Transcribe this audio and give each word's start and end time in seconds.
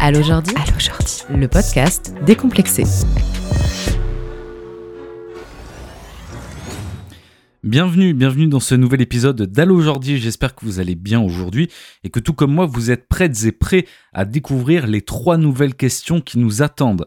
Allô 0.00 0.22
Jordi 0.22 0.52
Allô 0.54 0.78
Jordi. 0.78 1.24
Le 1.28 1.48
podcast 1.48 2.14
décomplexé. 2.24 2.84
Bienvenue, 7.64 8.14
bienvenue 8.14 8.46
dans 8.46 8.60
ce 8.60 8.76
nouvel 8.76 9.00
épisode 9.02 9.42
d'Allo 9.42 9.80
Jordi. 9.80 10.18
J'espère 10.18 10.54
que 10.54 10.64
vous 10.64 10.78
allez 10.78 10.94
bien 10.94 11.20
aujourd'hui 11.20 11.68
et 12.04 12.10
que 12.10 12.20
tout 12.20 12.32
comme 12.32 12.54
moi, 12.54 12.66
vous 12.66 12.92
êtes 12.92 13.08
prêtes 13.08 13.42
et 13.44 13.50
prêts 13.50 13.86
à 14.12 14.24
découvrir 14.24 14.86
les 14.86 15.02
trois 15.02 15.36
nouvelles 15.36 15.74
questions 15.74 16.20
qui 16.20 16.38
nous 16.38 16.62
attendent. 16.62 17.06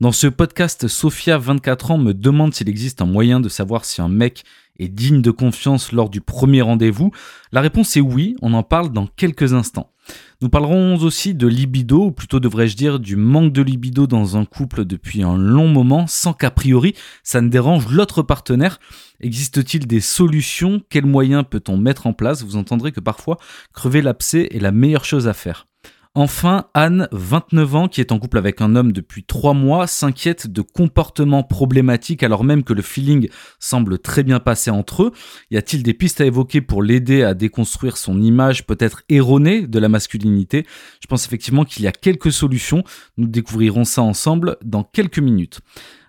Dans 0.00 0.12
ce 0.12 0.26
podcast, 0.26 0.88
Sophia, 0.88 1.38
24 1.38 1.92
ans, 1.92 1.98
me 1.98 2.12
demande 2.12 2.54
s'il 2.54 2.68
existe 2.68 3.00
un 3.00 3.06
moyen 3.06 3.38
de 3.38 3.48
savoir 3.48 3.84
si 3.84 4.02
un 4.02 4.08
mec 4.08 4.42
est 4.78 4.88
digne 4.88 5.22
de 5.22 5.30
confiance 5.30 5.92
lors 5.92 6.10
du 6.10 6.20
premier 6.20 6.62
rendez-vous. 6.62 7.10
La 7.52 7.60
réponse 7.60 7.96
est 7.96 8.00
oui, 8.00 8.36
on 8.42 8.54
en 8.54 8.62
parle 8.62 8.92
dans 8.92 9.06
quelques 9.06 9.54
instants. 9.54 9.92
Nous 10.40 10.48
parlerons 10.48 10.96
aussi 10.96 11.34
de 11.34 11.46
libido, 11.46 12.06
ou 12.06 12.10
plutôt 12.10 12.40
devrais-je 12.40 12.76
dire 12.76 12.98
du 12.98 13.14
manque 13.14 13.52
de 13.52 13.62
libido 13.62 14.06
dans 14.08 14.36
un 14.36 14.44
couple 14.44 14.84
depuis 14.84 15.22
un 15.22 15.36
long 15.36 15.68
moment, 15.68 16.06
sans 16.08 16.32
qu'a 16.32 16.50
priori 16.50 16.94
ça 17.22 17.40
ne 17.40 17.48
dérange 17.48 17.88
l'autre 17.88 18.22
partenaire. 18.22 18.80
Existe-t-il 19.20 19.86
des 19.86 20.00
solutions? 20.00 20.82
Quels 20.90 21.06
moyens 21.06 21.44
peut-on 21.48 21.76
mettre 21.76 22.08
en 22.08 22.12
place? 22.12 22.42
Vous 22.42 22.56
entendrez 22.56 22.90
que 22.90 23.00
parfois, 23.00 23.36
crever 23.72 24.02
l'abcès 24.02 24.48
est 24.50 24.58
la 24.58 24.72
meilleure 24.72 25.04
chose 25.04 25.28
à 25.28 25.32
faire. 25.32 25.68
Enfin, 26.14 26.66
Anne, 26.74 27.08
29 27.12 27.74
ans, 27.74 27.88
qui 27.88 28.02
est 28.02 28.12
en 28.12 28.18
couple 28.18 28.36
avec 28.36 28.60
un 28.60 28.76
homme 28.76 28.92
depuis 28.92 29.24
3 29.24 29.54
mois, 29.54 29.86
s'inquiète 29.86 30.46
de 30.46 30.60
comportements 30.60 31.42
problématiques 31.42 32.22
alors 32.22 32.44
même 32.44 32.64
que 32.64 32.74
le 32.74 32.82
feeling 32.82 33.30
semble 33.58 33.98
très 33.98 34.22
bien 34.22 34.38
passer 34.38 34.70
entre 34.70 35.04
eux. 35.04 35.12
Y 35.50 35.56
a-t-il 35.56 35.82
des 35.82 35.94
pistes 35.94 36.20
à 36.20 36.26
évoquer 36.26 36.60
pour 36.60 36.82
l'aider 36.82 37.22
à 37.22 37.32
déconstruire 37.32 37.96
son 37.96 38.20
image 38.20 38.66
peut-être 38.66 39.04
erronée 39.08 39.66
de 39.66 39.78
la 39.78 39.88
masculinité? 39.88 40.66
Je 41.00 41.06
pense 41.06 41.24
effectivement 41.24 41.64
qu'il 41.64 41.82
y 41.82 41.86
a 41.86 41.92
quelques 41.92 42.32
solutions. 42.32 42.84
Nous 43.16 43.26
découvrirons 43.26 43.84
ça 43.84 44.02
ensemble 44.02 44.58
dans 44.62 44.84
quelques 44.84 45.18
minutes. 45.18 45.60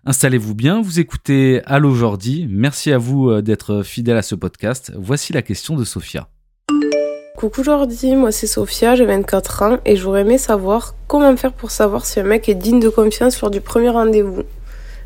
Installez-vous 0.03 0.53
bien, 0.53 0.81
vous 0.81 0.99
écoutez 0.99 1.61
Allo 1.63 1.95
Jordi. 1.95 2.45
Merci 2.49 2.91
à 2.91 2.97
vous 2.97 3.29
euh, 3.29 3.41
d'être 3.41 3.83
fidèle 3.83 4.17
à 4.17 4.21
ce 4.21 4.35
podcast. 4.35 4.91
Voici 4.97 5.31
la 5.31 5.41
question 5.41 5.77
de 5.77 5.85
Sophia. 5.85 6.32
Coucou 7.43 7.61
Jordi, 7.61 8.15
moi 8.15 8.31
c'est 8.31 8.47
Sophia, 8.47 8.95
j'ai 8.95 9.05
24 9.05 9.63
ans 9.63 9.77
et 9.85 9.97
j'aurais 9.97 10.21
aimé 10.21 10.37
savoir 10.37 10.95
comment 11.07 11.35
faire 11.35 11.51
pour 11.51 11.71
savoir 11.71 12.05
si 12.05 12.21
un 12.21 12.23
mec 12.23 12.47
est 12.47 12.55
digne 12.55 12.79
de 12.79 12.87
confiance 12.87 13.41
lors 13.41 13.51
du 13.51 13.59
premier 13.59 13.89
rendez-vous. 13.89 14.43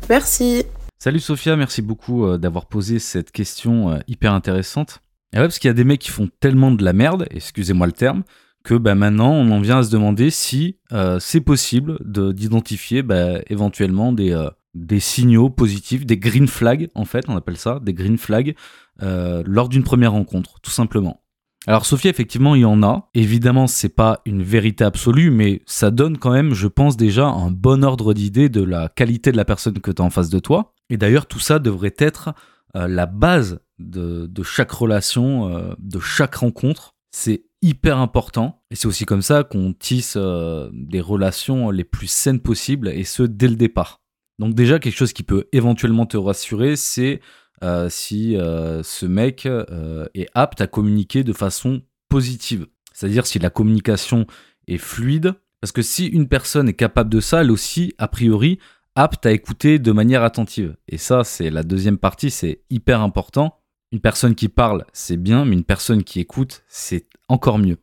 Merci. 0.08 0.62
Salut 1.00 1.18
Sophia, 1.18 1.56
merci 1.56 1.82
beaucoup 1.82 2.24
euh, 2.24 2.38
d'avoir 2.38 2.66
posé 2.66 3.00
cette 3.00 3.32
question 3.32 3.90
euh, 3.90 3.98
hyper 4.06 4.32
intéressante. 4.32 5.00
Et 5.32 5.38
ouais, 5.38 5.42
parce 5.42 5.58
qu'il 5.58 5.66
y 5.66 5.72
a 5.72 5.74
des 5.74 5.82
mecs 5.82 5.98
qui 5.98 6.12
font 6.12 6.28
tellement 6.38 6.70
de 6.70 6.84
la 6.84 6.92
merde, 6.92 7.26
excusez-moi 7.32 7.88
le 7.88 7.92
terme, 7.92 8.22
que 8.62 8.74
bah, 8.74 8.94
maintenant 8.94 9.32
on 9.32 9.50
en 9.50 9.60
vient 9.60 9.78
à 9.78 9.82
se 9.82 9.90
demander 9.90 10.30
si 10.30 10.76
euh, 10.92 11.18
c'est 11.18 11.40
possible 11.40 11.98
d'identifier 12.04 13.02
bah, 13.02 13.40
éventuellement 13.48 14.12
des, 14.12 14.48
des 14.74 15.00
signaux 15.00 15.50
positifs, 15.50 16.06
des 16.06 16.18
green 16.18 16.46
flags 16.46 16.88
en 16.94 17.04
fait, 17.04 17.24
on 17.26 17.36
appelle 17.36 17.56
ça, 17.56 17.80
des 17.82 17.94
green 17.94 18.16
flags, 18.16 18.54
lors 19.00 19.68
d'une 19.68 19.82
première 19.82 20.12
rencontre, 20.12 20.60
tout 20.60 20.70
simplement. 20.70 21.20
Alors 21.68 21.84
Sophie, 21.84 22.08
effectivement, 22.08 22.54
il 22.54 22.62
y 22.62 22.64
en 22.64 22.82
a. 22.82 23.10
Évidemment, 23.12 23.66
c'est 23.66 23.90
pas 23.90 24.22
une 24.24 24.42
vérité 24.42 24.84
absolue, 24.84 25.30
mais 25.30 25.60
ça 25.66 25.90
donne 25.90 26.16
quand 26.16 26.30
même, 26.32 26.54
je 26.54 26.66
pense 26.66 26.96
déjà, 26.96 27.26
un 27.26 27.50
bon 27.50 27.84
ordre 27.84 28.14
d'idée 28.14 28.48
de 28.48 28.62
la 28.62 28.88
qualité 28.88 29.32
de 29.32 29.36
la 29.36 29.44
personne 29.44 29.78
que 29.78 29.90
tu 29.90 30.00
as 30.00 30.04
en 30.06 30.08
face 30.08 30.30
de 30.30 30.38
toi. 30.38 30.72
Et 30.88 30.96
d'ailleurs, 30.96 31.26
tout 31.26 31.40
ça 31.40 31.58
devrait 31.58 31.94
être 31.98 32.30
euh, 32.74 32.88
la 32.88 33.04
base 33.04 33.60
de, 33.78 34.30
chaque 34.42 34.70
relation, 34.70 35.54
euh, 35.54 35.74
de 35.78 36.00
chaque 36.00 36.36
rencontre. 36.36 36.94
C'est 37.10 37.44
hyper 37.60 37.98
important. 37.98 38.62
Et 38.70 38.74
c'est 38.74 38.88
aussi 38.88 39.04
comme 39.04 39.20
ça 39.20 39.44
qu'on 39.44 39.74
tisse 39.74 40.14
euh, 40.16 40.70
des 40.72 41.02
relations 41.02 41.68
les 41.68 41.84
plus 41.84 42.06
saines 42.06 42.40
possibles, 42.40 42.88
et 42.88 43.04
ce, 43.04 43.24
dès 43.24 43.48
le 43.48 43.56
départ. 43.56 44.00
Donc 44.38 44.54
déjà, 44.54 44.78
quelque 44.78 44.96
chose 44.96 45.12
qui 45.12 45.22
peut 45.22 45.44
éventuellement 45.52 46.06
te 46.06 46.16
rassurer, 46.16 46.76
c'est 46.76 47.20
euh, 47.62 47.88
si 47.88 48.36
euh, 48.36 48.82
ce 48.82 49.06
mec 49.06 49.46
euh, 49.46 50.06
est 50.14 50.28
apte 50.34 50.60
à 50.60 50.66
communiquer 50.66 51.24
de 51.24 51.32
façon 51.32 51.82
positive. 52.08 52.66
C'est-à-dire 52.92 53.26
si 53.26 53.38
la 53.38 53.50
communication 53.50 54.26
est 54.66 54.78
fluide. 54.78 55.34
Parce 55.60 55.72
que 55.72 55.82
si 55.82 56.06
une 56.06 56.28
personne 56.28 56.68
est 56.68 56.74
capable 56.74 57.10
de 57.10 57.20
ça, 57.20 57.40
elle 57.40 57.50
aussi, 57.50 57.94
a 57.98 58.06
priori, 58.06 58.58
apte 58.94 59.26
à 59.26 59.32
écouter 59.32 59.78
de 59.78 59.92
manière 59.92 60.22
attentive. 60.22 60.76
Et 60.88 60.98
ça, 60.98 61.24
c'est 61.24 61.50
la 61.50 61.62
deuxième 61.62 61.98
partie, 61.98 62.30
c'est 62.30 62.62
hyper 62.70 63.00
important. 63.00 63.60
Une 63.90 64.00
personne 64.00 64.34
qui 64.34 64.48
parle, 64.48 64.84
c'est 64.92 65.16
bien, 65.16 65.44
mais 65.44 65.54
une 65.54 65.64
personne 65.64 66.04
qui 66.04 66.20
écoute, 66.20 66.62
c'est 66.68 67.06
encore 67.28 67.58
mieux. 67.58 67.78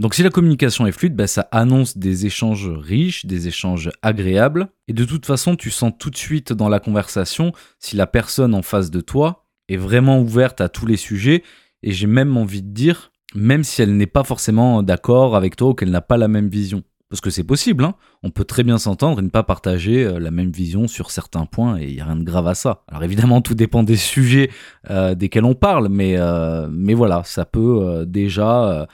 Donc 0.00 0.14
si 0.14 0.22
la 0.24 0.30
communication 0.30 0.86
est 0.86 0.92
fluide, 0.92 1.14
bah, 1.14 1.26
ça 1.26 1.48
annonce 1.52 1.96
des 1.96 2.26
échanges 2.26 2.68
riches, 2.68 3.26
des 3.26 3.46
échanges 3.46 3.90
agréables. 4.02 4.68
Et 4.88 4.92
de 4.92 5.04
toute 5.04 5.24
façon, 5.24 5.54
tu 5.54 5.70
sens 5.70 5.92
tout 5.98 6.10
de 6.10 6.16
suite 6.16 6.52
dans 6.52 6.68
la 6.68 6.80
conversation 6.80 7.52
si 7.78 7.94
la 7.94 8.06
personne 8.06 8.54
en 8.54 8.62
face 8.62 8.90
de 8.90 9.00
toi 9.00 9.46
est 9.68 9.76
vraiment 9.76 10.20
ouverte 10.20 10.60
à 10.60 10.68
tous 10.68 10.86
les 10.86 10.96
sujets. 10.96 11.44
Et 11.82 11.92
j'ai 11.92 12.08
même 12.08 12.36
envie 12.36 12.62
de 12.62 12.72
dire, 12.72 13.12
même 13.34 13.62
si 13.62 13.82
elle 13.82 13.96
n'est 13.96 14.06
pas 14.06 14.24
forcément 14.24 14.82
d'accord 14.82 15.36
avec 15.36 15.54
toi 15.54 15.68
ou 15.68 15.74
qu'elle 15.74 15.90
n'a 15.90 16.00
pas 16.00 16.16
la 16.16 16.28
même 16.28 16.48
vision. 16.48 16.82
Parce 17.08 17.20
que 17.20 17.30
c'est 17.30 17.44
possible, 17.44 17.84
hein. 17.84 17.94
on 18.24 18.30
peut 18.30 18.44
très 18.44 18.64
bien 18.64 18.78
s'entendre 18.78 19.20
et 19.20 19.22
ne 19.22 19.28
pas 19.28 19.44
partager 19.44 20.04
euh, 20.04 20.18
la 20.18 20.32
même 20.32 20.50
vision 20.50 20.88
sur 20.88 21.12
certains 21.12 21.46
points 21.46 21.78
et 21.78 21.84
il 21.84 21.94
n'y 21.94 22.00
a 22.00 22.06
rien 22.06 22.16
de 22.16 22.24
grave 22.24 22.48
à 22.48 22.56
ça. 22.56 22.82
Alors 22.88 23.04
évidemment, 23.04 23.40
tout 23.40 23.54
dépend 23.54 23.84
des 23.84 23.96
sujets 23.96 24.50
euh, 24.90 25.14
desquels 25.14 25.44
on 25.44 25.54
parle, 25.54 25.88
mais, 25.88 26.16
euh, 26.18 26.66
voilà, 26.96 27.22
ça 27.24 27.44
peut 27.44 28.04
déjà 28.06 28.88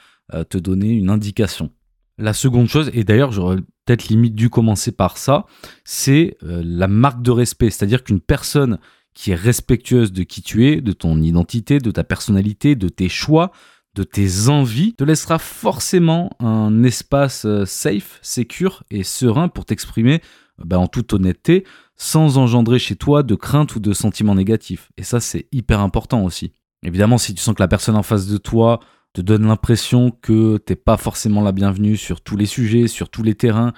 te 0.49 0.57
donner 0.57 0.89
une 0.89 1.09
indication. 1.09 1.71
La 2.17 2.33
seconde 2.33 2.67
chose, 2.67 2.91
et 2.93 3.03
d'ailleurs 3.03 3.31
j'aurais 3.31 3.57
peut-être 3.85 4.09
limite 4.09 4.35
dû 4.35 4.49
commencer 4.49 4.91
par 4.91 5.17
ça, 5.17 5.45
c'est 5.83 6.37
euh, 6.43 6.61
la 6.63 6.87
marque 6.87 7.21
de 7.21 7.31
respect. 7.31 7.69
C'est-à-dire 7.69 8.03
qu'une 8.03 8.21
personne 8.21 8.77
qui 9.13 9.31
est 9.31 9.35
respectueuse 9.35 10.11
de 10.11 10.23
qui 10.23 10.41
tu 10.41 10.67
es, 10.67 10.81
de 10.81 10.91
ton 10.93 11.21
identité, 11.21 11.79
de 11.79 11.91
ta 11.91 12.03
personnalité, 12.03 12.75
de 12.75 12.89
tes 12.89 13.09
choix, 13.09 13.51
de 13.95 14.03
tes 14.03 14.47
envies, 14.47 14.93
te 14.93 15.03
laissera 15.03 15.37
forcément 15.39 16.29
un 16.39 16.83
espace 16.83 17.45
euh, 17.45 17.65
safe, 17.65 18.19
secure 18.21 18.83
et 18.89 19.03
serein 19.03 19.47
pour 19.47 19.65
t'exprimer 19.65 20.21
bah, 20.57 20.79
en 20.79 20.87
toute 20.87 21.13
honnêteté, 21.13 21.65
sans 21.95 22.37
engendrer 22.37 22.79
chez 22.79 22.95
toi 22.95 23.23
de 23.23 23.35
crainte 23.35 23.75
ou 23.75 23.79
de 23.79 23.93
sentiments 23.93 24.35
négatifs. 24.35 24.91
Et 24.97 25.03
ça, 25.03 25.19
c'est 25.19 25.47
hyper 25.51 25.79
important 25.79 26.23
aussi. 26.23 26.53
Évidemment, 26.83 27.17
si 27.17 27.33
tu 27.33 27.41
sens 27.41 27.55
que 27.55 27.61
la 27.61 27.67
personne 27.67 27.95
en 27.95 28.03
face 28.03 28.27
de 28.27 28.37
toi 28.37 28.79
te 29.13 29.21
donne 29.21 29.45
l'impression 29.45 30.11
que 30.21 30.57
t'es 30.57 30.75
pas 30.75 30.97
forcément 30.97 31.41
la 31.41 31.51
bienvenue 31.51 31.97
sur 31.97 32.21
tous 32.21 32.37
les 32.37 32.45
sujets, 32.45 32.87
sur 32.87 33.09
tous 33.09 33.23
les 33.23 33.35
terrains, 33.35 33.73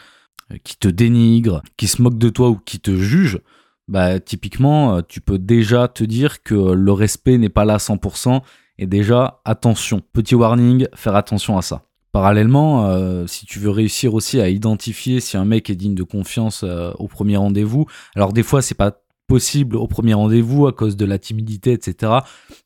euh, 0.51 0.57
qui 0.63 0.77
te 0.77 0.88
dénigre, 0.88 1.61
qui 1.77 1.88
se 1.88 2.01
moque 2.01 2.17
de 2.17 2.29
toi 2.29 2.49
ou 2.49 2.57
qui 2.57 2.79
te 2.79 2.95
juge, 2.95 3.39
bah 3.88 4.19
typiquement, 4.19 4.97
euh, 4.97 5.01
tu 5.07 5.21
peux 5.21 5.39
déjà 5.39 5.88
te 5.88 6.03
dire 6.03 6.44
que 6.44 6.53
le 6.53 6.91
respect 6.91 7.38
n'est 7.38 7.49
pas 7.49 7.66
là 7.66 7.75
à 7.75 7.79
100%, 7.79 8.41
et 8.77 8.85
déjà, 8.85 9.41
attention, 9.45 10.01
petit 10.13 10.35
warning, 10.35 10.88
faire 10.95 11.16
attention 11.16 11.57
à 11.57 11.61
ça. 11.61 11.83
Parallèlement, 12.11 12.85
euh, 12.88 13.25
si 13.25 13.45
tu 13.47 13.57
veux 13.57 13.71
réussir 13.71 14.13
aussi 14.13 14.39
à 14.39 14.50
identifier 14.50 15.19
si 15.19 15.35
un 15.35 15.45
mec 15.45 15.69
est 15.69 15.75
digne 15.75 15.95
de 15.95 16.03
confiance 16.03 16.63
au 16.63 17.07
premier 17.07 17.38
rendez-vous, 17.38 17.88
alors 18.15 18.33
des 18.33 18.44
fois 18.44 18.61
c'est 18.61 18.75
pas 18.75 19.03
possible 19.28 19.75
au 19.75 19.88
premier 19.88 20.13
rendez-vous 20.13 20.67
à 20.67 20.73
cause 20.73 20.97
de 20.97 21.06
la 21.06 21.17
timidité, 21.17 21.72
etc. 21.72 22.11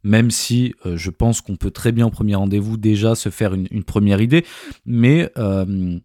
Même 0.03 0.31
si 0.31 0.73
euh, 0.85 0.97
je 0.97 1.09
pense 1.09 1.41
qu'on 1.41 1.55
peut 1.55 1.71
très 1.71 1.91
bien 1.91 2.07
au 2.07 2.09
premier 2.09 2.35
rendez-vous 2.35 2.77
déjà 2.77 3.15
se 3.15 3.29
faire 3.29 3.53
une, 3.53 3.83
première 3.83 4.21
idée, 4.21 4.45
mais 4.85 5.31
euh, 5.37 5.99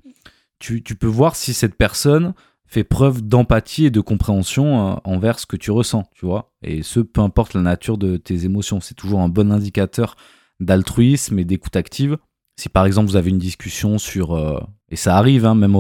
tu, 0.59 0.83
peux 0.83 1.07
voir 1.07 1.37
si 1.37 1.55
cette 1.55 1.75
personne 1.75 2.35
fait 2.67 2.85
preuve 2.85 3.23
d'empathie 3.23 3.87
et 3.87 3.91
de 3.91 4.01
compréhension 4.01 4.93
euh, 4.93 4.95
envers 5.05 5.39
ce 5.39 5.47
que 5.47 5.57
tu 5.57 5.71
ressens, 5.71 6.05
tu 6.15 6.27
vois. 6.27 6.53
Et 6.63 6.83
ce, 6.83 7.01
peu 7.01 7.21
importe 7.21 7.55
la 7.55 7.63
nature 7.63 7.99
de 7.99 8.17
tes 8.17 8.45
émotions, 8.45 8.81
c'est 8.81 8.95
toujours 8.95 9.21
un 9.21 9.29
bon 9.29 9.53
indicateur 9.53 10.17
d'altruisme 10.61 11.39
et 11.39 11.45
d'écoute 11.45 11.77
active. 11.77 12.19
Si 12.59 12.69
par 12.69 12.87
exemple 12.87 13.09
vous 13.09 13.17
avez 13.17 13.31
une 13.31 13.39
discussion 13.39 13.99
sur, 13.99 14.39
et 14.91 14.97
ça 14.97 15.17
arrive 15.17 15.47
hein, 15.47 15.55
même, 15.55 15.75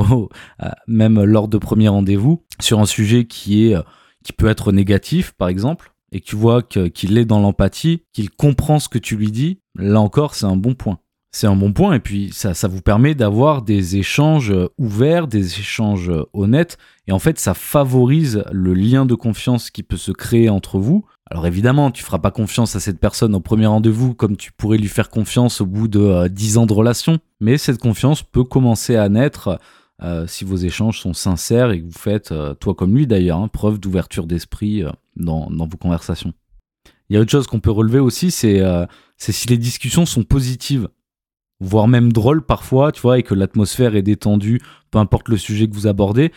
même 0.88 1.23
lors 1.23 1.47
de 1.47 1.58
premier 1.58 1.88
rendez-vous, 1.88 2.43
sur 2.61 2.81
un 2.81 2.87
sujet 2.87 3.26
qui 3.26 3.67
est 3.67 3.76
qui 4.23 4.33
peut 4.33 4.49
être 4.49 4.73
négatif, 4.73 5.33
par 5.33 5.49
exemple, 5.49 5.93
et 6.13 6.21
que 6.21 6.27
tu 6.27 6.37
vois 6.37 6.63
qu'il 6.63 7.19
est 7.19 7.25
dans 7.25 7.41
l'empathie, 7.41 8.03
qu'il 8.13 8.31
comprend 8.31 8.79
ce 8.79 8.89
que 8.89 8.99
tu 8.99 9.17
lui 9.17 9.31
dis, 9.31 9.61
là 9.77 10.01
encore, 10.01 10.35
c'est 10.35 10.47
un 10.47 10.57
bon 10.57 10.75
point. 10.75 10.99
C'est 11.35 11.47
un 11.47 11.57
bon 11.57 11.73
point, 11.73 11.95
et 11.95 12.01
puis 12.01 12.31
ça, 12.31 12.53
ça 12.53 12.69
vous 12.69 12.83
permet 12.83 13.15
d'avoir 13.15 13.63
des 13.63 13.97
échanges 13.97 14.53
ouverts, 14.77 15.29
des 15.29 15.61
échanges 15.61 16.13
honnêtes, 16.35 16.77
et 17.07 17.13
en 17.13 17.19
fait, 17.19 17.39
ça 17.39 17.55
favorise 17.55 18.45
le 18.53 18.75
lien 18.75 19.07
de 19.07 19.15
confiance 19.15 19.71
qui 19.71 19.83
peut 19.83 19.97
se 19.97 20.13
créer 20.13 20.51
entre 20.51 20.79
vous. 20.79 21.07
Alors 21.31 21.47
évidemment, 21.47 21.91
tu 21.91 22.05
feras 22.05 22.19
pas 22.19 22.31
confiance 22.31 22.77
à 22.77 22.81
cette 22.81 23.01
personne 23.01 23.35
au 23.35 23.41
premier 23.41 23.65
rendez-vous 23.65 24.13
comme 24.13 24.37
tu 24.37 24.53
pourrais 24.53 24.77
lui 24.77 24.89
faire 24.89 25.09
confiance 25.09 25.63
au 25.63 25.67
bout 25.67 25.89
de 25.89 26.29
10 26.29 26.57
euh, 26.57 26.61
ans 26.61 26.67
de 26.67 26.75
relation, 26.75 27.19
mais 27.41 27.57
cette 27.57 27.79
confiance 27.79 28.23
peut 28.23 28.45
commencer 28.45 28.97
à 28.97 29.09
naître 29.09 29.59
euh, 30.02 30.26
si 30.26 30.44
vos 30.44 30.56
échanges 30.56 30.99
sont 30.99 31.14
sincères 31.14 31.70
et 31.70 31.81
que 31.81 31.87
vous 31.87 31.99
faites, 31.99 32.32
euh, 32.32 32.54
toi 32.54 32.75
comme 32.75 32.94
lui 32.94 33.06
d'ailleurs, 33.06 33.38
hein, 33.38 33.49
preuve 33.49 33.78
d'ouverture 33.78 34.26
d'esprit 34.26 34.82
euh, 34.82 34.90
dans, 35.16 35.49
vos 35.49 35.76
conversations. 35.76 36.32
Il 37.08 37.14
y 37.14 37.16
a 37.16 37.20
autre 37.20 37.31
chose 37.31 37.46
qu'on 37.46 37.60
peut 37.60 37.70
relever 37.70 37.99
aussi, 37.99 38.31
c'est 38.31 38.62
si 39.19 39.49
les 39.49 39.58
discussions 39.58 40.06
sont 40.06 40.25
positives. 40.25 40.88
voire 41.60 41.87
même 41.87 42.12
drôle 42.12 42.44
parfois, 42.44 42.90
tu 42.90 43.02
vois, 43.02 43.19
et 43.19 43.22
que 43.22 43.34
l'atmosphère 43.34 43.94
est 43.94 44.02
détendue, 44.02 44.60
peu 44.90 44.99
importe 44.99 45.28
le 45.28 45.37
sujet 45.37 45.69
que 45.69 45.75
vous 45.75 45.87
abordez. 45.87 46.32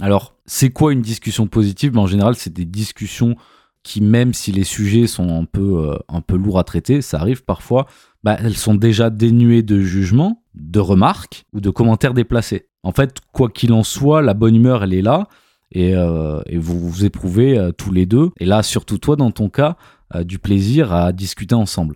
Alors, 0.00 0.36
c'est 0.46 0.70
quoi 0.70 0.92
une 0.92 1.02
discussion 1.02 1.48
positive? 1.48 1.92
Ben, 1.92 2.00
En 2.00 2.06
général, 2.06 2.36
c'est 2.36 2.52
des 2.52 2.64
discussions 2.64 3.36
qui, 3.82 4.00
même 4.00 4.32
si 4.32 4.52
les 4.52 4.64
sujets 4.64 5.06
sont 5.08 5.42
un 5.42 5.44
peu, 5.44 5.98
lourds 6.36 6.58
à 6.60 6.64
traiter, 6.64 7.02
ça 7.02 7.18
arrive 7.18 7.42
parfois, 7.44 7.86
bah, 8.22 8.36
elles 8.38 8.56
sont 8.56 8.74
déjà 8.74 9.10
dénuées 9.10 9.62
de 9.62 9.80
jugement, 9.80 10.44
de 10.54 10.80
remarques 10.80 11.44
ou 11.52 11.60
de 11.60 11.70
commentaires 11.70 12.14
déplacés. 12.14 12.69
En 12.82 12.92
fait, 12.92 13.18
quoi 13.32 13.50
qu'il 13.50 13.72
en 13.72 13.82
soit, 13.82 14.22
la 14.22 14.34
bonne 14.34 14.56
humeur, 14.56 14.84
elle 14.84 14.94
est 14.94 15.02
là 15.02 15.28
et, 15.72 15.94
euh, 15.94 16.40
vous 16.52 16.80
vous 16.80 17.04
éprouvez 17.04 17.56
euh, 17.56 17.70
tous 17.70 17.92
les 17.92 18.06
deux. 18.06 18.30
Et 18.40 18.44
là, 18.44 18.62
surtout 18.62 18.98
toi, 18.98 19.16
dans 19.16 19.30
ton 19.30 19.48
cas, 19.48 19.76
du 20.24 20.40
plaisir 20.40 20.92
à 20.92 21.12
discuter 21.12 21.54
ensemble. 21.54 21.94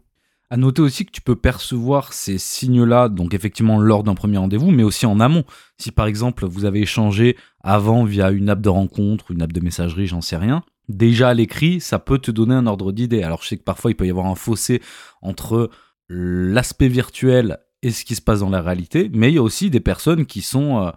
À 0.51 0.57
noter 0.57 0.83
aussi 0.83 1.05
que 1.05 1.11
tu 1.11 1.21
peux 1.21 1.35
percevoir 1.35 2.13
ces 2.13 2.39
signes-là, 2.39 3.09
donc 3.09 3.35
effectivement 3.35 3.81
lors 3.81 4.05
d'un 4.05 4.15
premier 4.15 4.39
rendez-vous, 4.39 4.71
mais 4.71 4.85
aussi 4.85 5.05
en 5.05 5.19
amont. 5.19 5.43
Si 5.79 5.91
par 5.91 6.07
exemple 6.07 6.47
vous 6.47 6.65
avez 6.65 6.81
échangé 6.81 7.37
avant 7.65 8.05
via 8.05 8.31
une 8.31 8.49
app 8.49 8.61
de 8.61 8.69
rencontre, 8.69 9.33
une 9.33 9.43
app 9.43 9.53
de 9.53 9.61
messagerie, 9.61 10.07
j'en 10.07 10.21
sais 10.21 10.37
rien, 10.37 10.63
déjà 10.89 11.31
à 11.31 11.35
l'écrit, 11.35 11.81
ça 11.81 11.99
peut 11.99 12.19
te 12.19 12.31
donner 12.31 12.55
un 12.55 12.69
ordre 12.69 12.93
d'idée. 12.93 13.25
Alors 13.25 13.43
je 13.43 13.49
sais 13.49 13.57
que 13.57 13.65
parfois 13.65 13.91
il 13.91 13.95
peut 13.95 14.07
y 14.07 14.11
avoir 14.11 14.27
un 14.27 14.37
fossé 14.37 14.81
entre 15.23 15.71
l'aspect 16.09 16.89
virtuel 16.89 17.59
et 17.85 17.91
ce 17.91 18.05
qui 18.05 18.15
se 18.15 18.23
passe 18.23 18.41
dans 18.41 18.51
la 18.51 18.63
réalité, 18.63 19.11
mais 19.13 19.31
il 19.31 19.35
y 19.35 19.39
a 19.39 19.43
aussi 19.43 19.69
des 19.69 19.81
personnes 19.81 20.25
qui 20.25 20.41
sont 20.41 20.79
euh, 20.79 20.91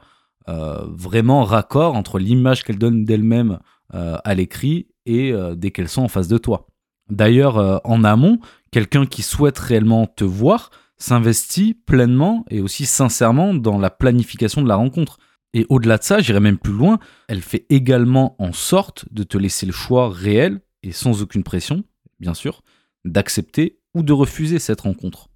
euh, 0.47 0.85
vraiment 0.87 1.43
raccord 1.43 1.95
entre 1.95 2.17
l'image 2.17 2.63
qu'elles 2.63 2.79
donnent 2.79 3.03
d'elles-mêmes 3.03 3.59
euh, 3.93 4.17
à 4.23 4.33
l'écrit 4.33 4.87
et 5.05 5.33
dès 5.55 5.71
qu'elles 5.71 5.87
sont 5.87 6.01
en 6.01 6.07
face 6.09 6.27
de 6.27 6.37
toi. 6.37 6.67
D'ailleurs, 7.09 7.79
en 7.85 8.03
amont, 8.03 8.39
quelqu'un 8.71 9.05
qui 9.05 9.21
souhaite 9.21 9.57
réellement 9.57 10.05
te 10.05 10.25
voir 10.25 10.69
s'investit 10.97 11.73
pleinement 11.73 12.43
et 12.49 12.59
aussi 12.59 12.85
sincèrement 12.85 13.53
dans 13.53 13.77
la 13.77 13.89
planification 13.89 14.61
de 14.61 14.67
la 14.67 14.75
rencontre. 14.75 15.17
Et 15.53 15.65
au-delà 15.69 15.97
de 15.97 16.03
ça, 16.03 16.19
j'irai 16.19 16.41
même 16.41 16.57
plus 16.57 16.73
loin, 16.73 16.99
elle 17.29 17.41
fait 17.41 17.65
également 17.69 18.35
en 18.37 18.51
sorte 18.51 19.05
de 19.13 19.23
te 19.23 19.37
laisser 19.37 19.65
le 19.65 19.71
choix 19.71 20.09
réel 20.09 20.59
et 20.83 20.91
sans 20.91 21.21
aucune 21.21 21.43
pression, 21.43 21.85
bien 22.19 22.33
sûr, 22.33 22.61
d'accepter 23.05 23.79
ou 23.93 24.03
de 24.03 24.11
refuser 24.11 24.59
cette 24.59 24.81
rencontre. 24.81 25.26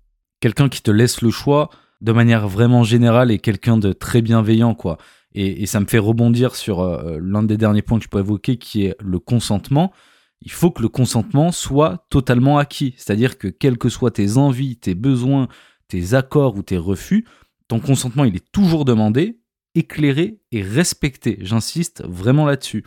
Quelqu'un 0.41 0.67
qui 0.67 0.81
te 0.81 0.91
laisse 0.91 1.21
le 1.21 1.31
choix 1.31 1.69
de 2.01 2.11
manière 2.11 2.47
vraiment 2.47 2.83
générale 2.83 3.31
et 3.31 3.39
quelqu'un 3.39 3.77
de 3.77 3.93
très 3.93 4.21
bienveillant, 4.21 4.75
quoi. 4.75 4.97
Et, 5.33 5.65
ça 5.65 5.79
me 5.79 5.85
fait 5.85 5.97
rebondir 5.97 6.55
sur 6.55 6.81
euh, 6.81 7.17
l'un 7.21 7.43
des 7.43 7.55
derniers 7.55 7.81
points 7.81 7.99
que 7.99 8.03
je 8.03 8.09
peux 8.09 8.19
évoquer, 8.19 8.57
qui 8.57 8.83
est 8.83 8.95
le 8.99 9.17
consentement. 9.17 9.93
Il 10.41 10.51
faut 10.51 10.71
que 10.71 10.81
le 10.81 10.89
consentement 10.89 11.53
soit 11.53 12.05
totalement 12.09 12.57
acquis. 12.57 12.95
C'est-à-dire 12.97 13.37
que 13.37 13.47
quelles 13.47 13.77
que 13.77 13.87
soient 13.87 14.11
tes 14.11 14.35
envies, 14.35 14.75
tes 14.75 14.95
besoins, 14.95 15.47
tes 15.87 16.15
accords 16.15 16.57
ou 16.57 16.63
tes 16.63 16.77
refus, 16.77 17.25
ton 17.69 17.79
consentement, 17.79 18.25
il 18.25 18.35
est 18.35 18.51
toujours 18.51 18.83
demandé 18.83 19.39
éclairé 19.75 20.41
et 20.51 20.61
respecté. 20.61 21.37
J'insiste 21.41 22.03
vraiment 22.05 22.45
là-dessus. 22.45 22.83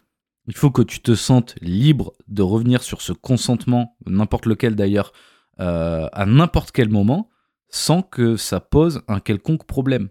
Il 0.47 0.55
faut 0.55 0.71
que 0.71 0.83
tu 0.83 1.01
te 1.01 1.15
sentes 1.15 1.55
libre 1.63 2.13
de 2.29 2.43
revenir 2.43 2.83
sur 2.83 3.01
ce 3.01 3.13
consentement, 3.13 3.97
n'importe 4.07 4.45
lequel 4.45 4.75
d'ailleurs, 4.75 5.13
euh, 5.61 6.09
à 6.13 6.27
n'importe 6.27 6.73
quel 6.73 6.91
moment, 6.91 7.31
sans 7.75 8.03
que 8.03 8.37
ça 8.37 8.61
pose 8.61 9.03
un 9.09 9.19
quelconque 9.19 9.65
problème. 9.67 10.09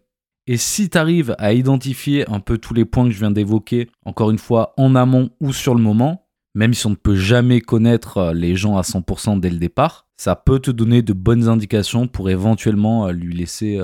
Et 0.48 0.58
si 0.58 0.90
tu 0.90 0.98
arrives 0.98 1.34
à 1.40 1.54
identifier 1.54 2.30
un 2.30 2.42
peu 2.42 2.58
tous 2.58 2.74
les 2.74 2.84
points 2.84 3.06
que 3.06 3.12
je 3.12 3.20
viens 3.20 3.32
d'évoquer, 3.32 3.90
encore 4.06 4.32
une 4.32 4.38
fois, 4.38 4.74
en 4.76 4.96
amont 4.96 5.30
ou 5.40 5.54
sur 5.54 5.74
le 5.74 5.82
moment, 5.82 6.28
même 6.56 6.74
si 6.74 6.86
on 6.88 6.90
ne 6.90 6.96
peut 6.96 7.16
jamais 7.16 7.62
connaître 7.62 8.18
euh, 8.18 8.34
les 8.34 8.58
gens 8.58 8.78
à 8.78 8.82
100% 8.82 9.40
dès 9.40 9.50
le 9.50 9.60
départ, 9.60 10.08
ça 10.18 10.36
peut 10.36 10.60
te 10.60 10.72
donner 10.72 11.02
de 11.02 11.14
bonnes 11.14 11.48
indications 11.48 12.08
pour 12.08 12.30
éventuellement 12.30 13.08
euh, 13.08 13.12
lui 13.14 13.34
laisser 13.34 13.80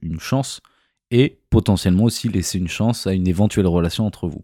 une 0.00 0.20
chance 0.20 0.60
et 1.10 1.40
potentiellement 1.50 2.04
aussi 2.04 2.28
laisser 2.28 2.58
une 2.58 2.68
chance 2.68 3.08
à 3.08 3.14
une 3.14 3.26
éventuelle 3.26 3.66
relation 3.66 4.06
entre 4.06 4.28
vous. 4.28 4.42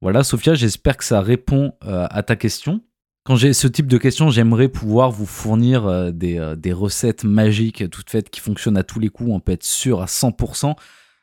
Voilà, 0.00 0.24
Sophia, 0.24 0.54
j'espère 0.54 0.96
que 0.96 1.04
ça 1.04 1.20
répond 1.20 1.74
euh, 1.84 2.06
à 2.10 2.22
ta 2.24 2.34
question. 2.34 2.80
Quand 3.24 3.36
j'ai 3.36 3.52
ce 3.54 3.66
type 3.66 3.86
de 3.86 3.96
questions, 3.96 4.30
j'aimerais 4.30 4.68
pouvoir 4.68 5.10
vous 5.10 5.26
fournir 5.26 5.86
euh, 5.86 6.10
euh, 6.22 6.56
des, 6.56 6.72
recettes 6.72 7.24
magiques 7.24 7.88
toutes 7.90 8.10
faites 8.10 8.30
qui 8.30 8.40
fonctionnent 8.40 8.76
à 8.76 8.82
tous 8.82 9.00
les 9.00 9.08
coups, 9.08 9.30
on 9.32 9.40
peut 9.40 9.52
être 9.52 9.64
sûr 9.64 10.02
à 10.02 10.06
100%. 10.06 10.74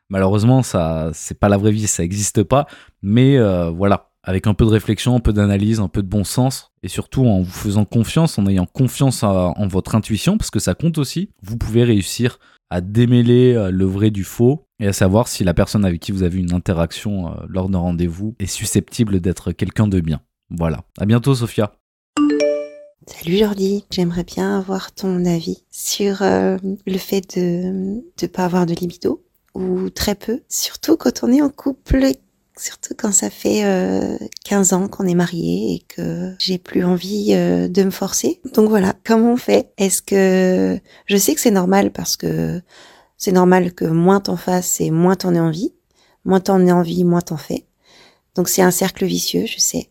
Malheureusement, 0.10 0.64
ça 0.64 1.12
c'est 1.14 1.40
pas 1.40 1.48
la 1.48 1.58
vraie 1.58 1.72
vie, 1.72 1.88
ça 1.88 2.04
n'existe 2.04 2.44
pas. 2.44 2.68
Mais 3.02 3.38
voilà, 3.70 4.12
avec 4.24 4.46
un 4.46 4.54
peu 4.54 4.66
de 4.66 4.72
réflexion, 4.72 5.16
un 5.16 5.22
peu 5.22 5.32
d'analyse, 5.32 5.80
un 5.80 5.88
peu 5.88 6.04
de 6.04 6.08
bon 6.08 6.26
sens, 6.26 6.72
et 6.84 6.90
surtout 6.90 7.26
en 7.26 7.42
vous 7.42 7.52
faisant 7.52 7.86
confiance, 7.86 8.38
en 8.38 8.46
ayant 8.46 8.66
confiance 8.66 9.24
en 9.24 9.68
votre 9.68 9.96
intuition, 9.96 10.38
parce 10.38 10.52
que 10.52 10.60
ça 10.60 10.74
compte 10.74 10.98
aussi, 10.98 11.30
vous 11.42 11.58
pouvez 11.58 11.86
réussir 11.86 12.40
à 12.72 12.80
démêler 12.80 13.54
euh, 13.54 13.70
le 13.70 13.86
vrai 13.86 14.10
du 14.10 14.24
faux 14.24 14.66
et 14.80 14.88
à 14.88 14.94
savoir 14.94 15.28
si 15.28 15.44
la 15.44 15.54
personne 15.54 15.84
avec 15.84 16.00
qui 16.00 16.14
vous 16.14 16.24
avez 16.24 16.40
une 16.40 16.54
interaction 16.54 17.28
euh, 17.28 17.46
lors 17.48 17.70
d'un 17.70 17.80
rendez-vous 17.80 18.34
est 18.40 18.46
susceptible 18.48 19.20
d'être 19.20 19.52
quelqu'un 19.52 19.88
de 19.88 20.00
bien. 20.00 20.22
Voilà. 20.50 20.86
À 20.98 21.06
bientôt, 21.06 21.36
Sophia. 21.36 21.74
Salut 23.08 23.38
Jordi, 23.38 23.86
j'aimerais 23.92 24.24
bien 24.24 24.58
avoir 24.58 24.92
ton 24.92 25.26
avis 25.26 25.64
sur 25.70 26.22
euh, 26.22 26.58
le 26.86 26.98
fait 26.98 27.38
de 27.38 28.02
ne 28.22 28.28
pas 28.28 28.46
avoir 28.46 28.66
de 28.66 28.74
libido 28.74 29.24
ou 29.54 29.90
très 29.90 30.16
peu, 30.16 30.42
surtout 30.50 30.98
quand 30.98 31.24
on 31.24 31.32
est 31.32 31.42
en 31.42 31.50
couple 31.50 32.14
surtout 32.58 32.94
quand 32.98 33.12
ça 33.12 33.30
fait 33.30 33.62
15 34.46 34.74
euh, 34.74 34.76
ans 34.76 34.88
qu'on 34.88 35.06
est 35.08 35.16
mariés 35.16 35.76
et 35.76 35.80
que 35.88 36.34
j'ai 36.40 36.58
plus 36.58 36.84
envie 36.84 37.34
euh, 37.34 37.68
de 37.68 37.84
me 37.84 37.92
forcer. 37.92 38.42
Donc 38.54 38.70
voilà, 38.70 38.94
comment 39.04 39.34
on 39.34 39.38
fait? 39.38 39.72
Est-ce 39.78 40.02
que 40.02 40.80
je 41.06 41.18
sais 41.18 41.34
que 41.36 41.42
c'est 41.42 41.52
normal 41.52 41.92
parce 41.92 42.18
que 42.18 42.62
c'est 43.18 43.32
normal 43.32 43.74
que 43.74 43.86
moins 43.86 44.20
t'en 44.20 44.38
fasses 44.38 44.82
et 44.82 44.92
moins 44.92 45.16
t'en 45.16 45.34
aies 45.36 45.40
envie, 45.40 45.74
moins 46.26 46.40
t'en 46.40 46.66
aies 46.66 46.72
envie, 46.72 47.04
moins 47.04 47.22
t'en 47.22 47.38
fais. 47.38 47.66
Donc 48.36 48.50
c'est 48.50 48.62
un 48.62 48.72
cercle 48.72 49.06
vicieux, 49.06 49.46
je 49.46 49.60
sais. 49.60 49.91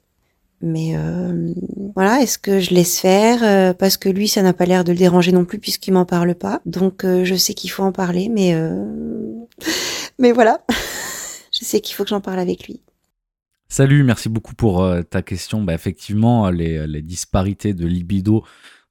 Mais 0.62 0.94
euh, 0.94 1.52
voilà, 1.94 2.20
est-ce 2.20 2.38
que 2.38 2.60
je 2.60 2.74
laisse 2.74 3.00
faire 3.00 3.74
parce 3.76 3.96
que 3.96 4.08
lui, 4.08 4.28
ça 4.28 4.42
n'a 4.42 4.52
pas 4.52 4.66
l'air 4.66 4.84
de 4.84 4.92
le 4.92 4.98
déranger 4.98 5.32
non 5.32 5.44
plus 5.44 5.58
puisqu'il 5.58 5.92
m'en 5.92 6.04
parle 6.04 6.34
pas. 6.34 6.60
Donc 6.66 7.04
je 7.04 7.34
sais 7.34 7.54
qu'il 7.54 7.70
faut 7.70 7.82
en 7.82 7.92
parler, 7.92 8.28
mais 8.28 8.54
mais 10.18 10.32
voilà. 10.32 10.60
je 11.52 11.64
sais 11.64 11.80
qu'il 11.80 11.94
faut 11.94 12.04
que 12.04 12.10
j'en 12.10 12.20
parle 12.20 12.38
avec 12.38 12.66
lui. 12.66 12.82
Salut, 13.72 14.02
merci 14.02 14.28
beaucoup 14.28 14.56
pour 14.56 14.82
euh, 14.82 15.02
ta 15.02 15.22
question. 15.22 15.62
Bah, 15.62 15.74
effectivement, 15.74 16.50
les, 16.50 17.02
disparités 17.02 17.72
de 17.72 17.86
libido 17.86 18.44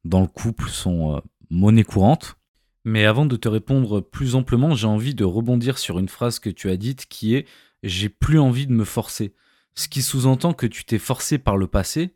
dans 0.05 0.21
le 0.21 0.27
couple 0.27 0.69
sont 0.69 1.17
euh, 1.17 1.19
monnaie 1.49 1.83
courante. 1.83 2.37
Mais 2.85 3.03
avant 3.03 3.25
de 3.25 3.35
te 3.35 3.49
répondre 3.49 3.99
plus 3.99 4.35
amplement, 4.35 4.75
j'ai 4.75 4.87
envie 4.87 5.13
de 5.13 5.25
rebondir 5.25 5.77
sur 5.77 5.99
une 5.99 6.07
phrase 6.07 6.39
que 6.39 6.49
tu 6.49 6.69
as 6.69 6.77
dite 6.77 7.07
qui 7.07 7.35
est 7.35 7.45
J'ai 7.83 8.07
plus 8.07 8.39
envie 8.39 8.67
de 8.67 8.71
me 8.71 8.85
forcer. 8.85 9.33
Ce 9.79 9.87
qui 9.87 10.01
sous-entend 10.01 10.51
que 10.51 10.65
tu 10.65 10.83
t'es 10.83 10.97
forcé 10.97 11.37
par 11.37 11.55
le 11.55 11.65
passé. 11.65 12.13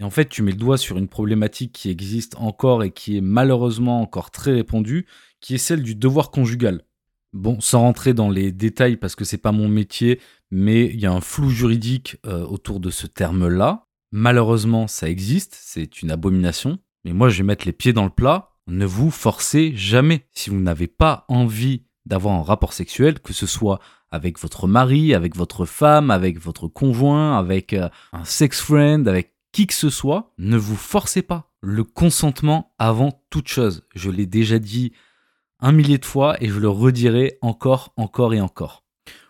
Et 0.00 0.04
en 0.04 0.08
fait, 0.08 0.30
tu 0.30 0.42
mets 0.42 0.52
le 0.52 0.56
doigt 0.56 0.78
sur 0.78 0.96
une 0.96 1.08
problématique 1.08 1.72
qui 1.72 1.90
existe 1.90 2.36
encore 2.36 2.84
et 2.84 2.90
qui 2.90 3.18
est 3.18 3.20
malheureusement 3.20 4.00
encore 4.00 4.30
très 4.30 4.52
répandue, 4.52 5.06
qui 5.42 5.54
est 5.54 5.58
celle 5.58 5.82
du 5.82 5.94
devoir 5.94 6.30
conjugal. 6.30 6.86
Bon, 7.34 7.60
sans 7.60 7.80
rentrer 7.80 8.14
dans 8.14 8.30
les 8.30 8.50
détails 8.50 8.96
parce 8.96 9.14
que 9.14 9.26
c'est 9.26 9.36
pas 9.36 9.52
mon 9.52 9.68
métier, 9.68 10.20
mais 10.50 10.86
il 10.86 11.00
y 11.00 11.04
a 11.04 11.12
un 11.12 11.20
flou 11.20 11.50
juridique 11.50 12.16
euh, 12.24 12.46
autour 12.46 12.80
de 12.80 12.88
ce 12.88 13.06
terme-là. 13.06 13.84
Malheureusement, 14.10 14.86
ça 14.86 15.10
existe, 15.10 15.54
c'est 15.54 16.00
une 16.00 16.12
abomination. 16.12 16.78
Mais 17.04 17.12
moi, 17.12 17.28
je 17.28 17.36
vais 17.42 17.46
mettre 17.46 17.66
les 17.66 17.72
pieds 17.72 17.92
dans 17.92 18.04
le 18.04 18.10
plat. 18.10 18.52
Ne 18.68 18.86
vous 18.86 19.10
forcez 19.10 19.76
jamais. 19.76 20.26
Si 20.32 20.48
vous 20.48 20.60
n'avez 20.60 20.86
pas 20.86 21.26
envie 21.28 21.84
d'avoir 22.06 22.36
un 22.36 22.42
rapport 22.42 22.72
sexuel, 22.72 23.20
que 23.20 23.34
ce 23.34 23.46
soit 23.46 23.80
avec 24.12 24.38
votre 24.38 24.68
mari, 24.68 25.14
avec 25.14 25.34
votre 25.34 25.64
femme, 25.64 26.10
avec 26.10 26.38
votre 26.38 26.68
conjoint, 26.68 27.36
avec 27.36 27.72
euh, 27.72 27.88
un 28.12 28.24
sex 28.24 28.60
friend, 28.60 29.08
avec 29.08 29.34
qui 29.50 29.66
que 29.66 29.74
ce 29.74 29.90
soit, 29.90 30.32
ne 30.38 30.56
vous 30.56 30.76
forcez 30.76 31.22
pas. 31.22 31.50
Le 31.60 31.84
consentement 31.84 32.74
avant 32.78 33.22
toute 33.30 33.48
chose. 33.48 33.84
Je 33.94 34.10
l'ai 34.10 34.26
déjà 34.26 34.58
dit 34.58 34.92
un 35.60 35.72
millier 35.72 35.98
de 35.98 36.04
fois 36.04 36.36
et 36.42 36.48
je 36.48 36.58
le 36.58 36.68
redirai 36.68 37.38
encore, 37.40 37.92
encore 37.96 38.34
et 38.34 38.40
encore. 38.40 38.84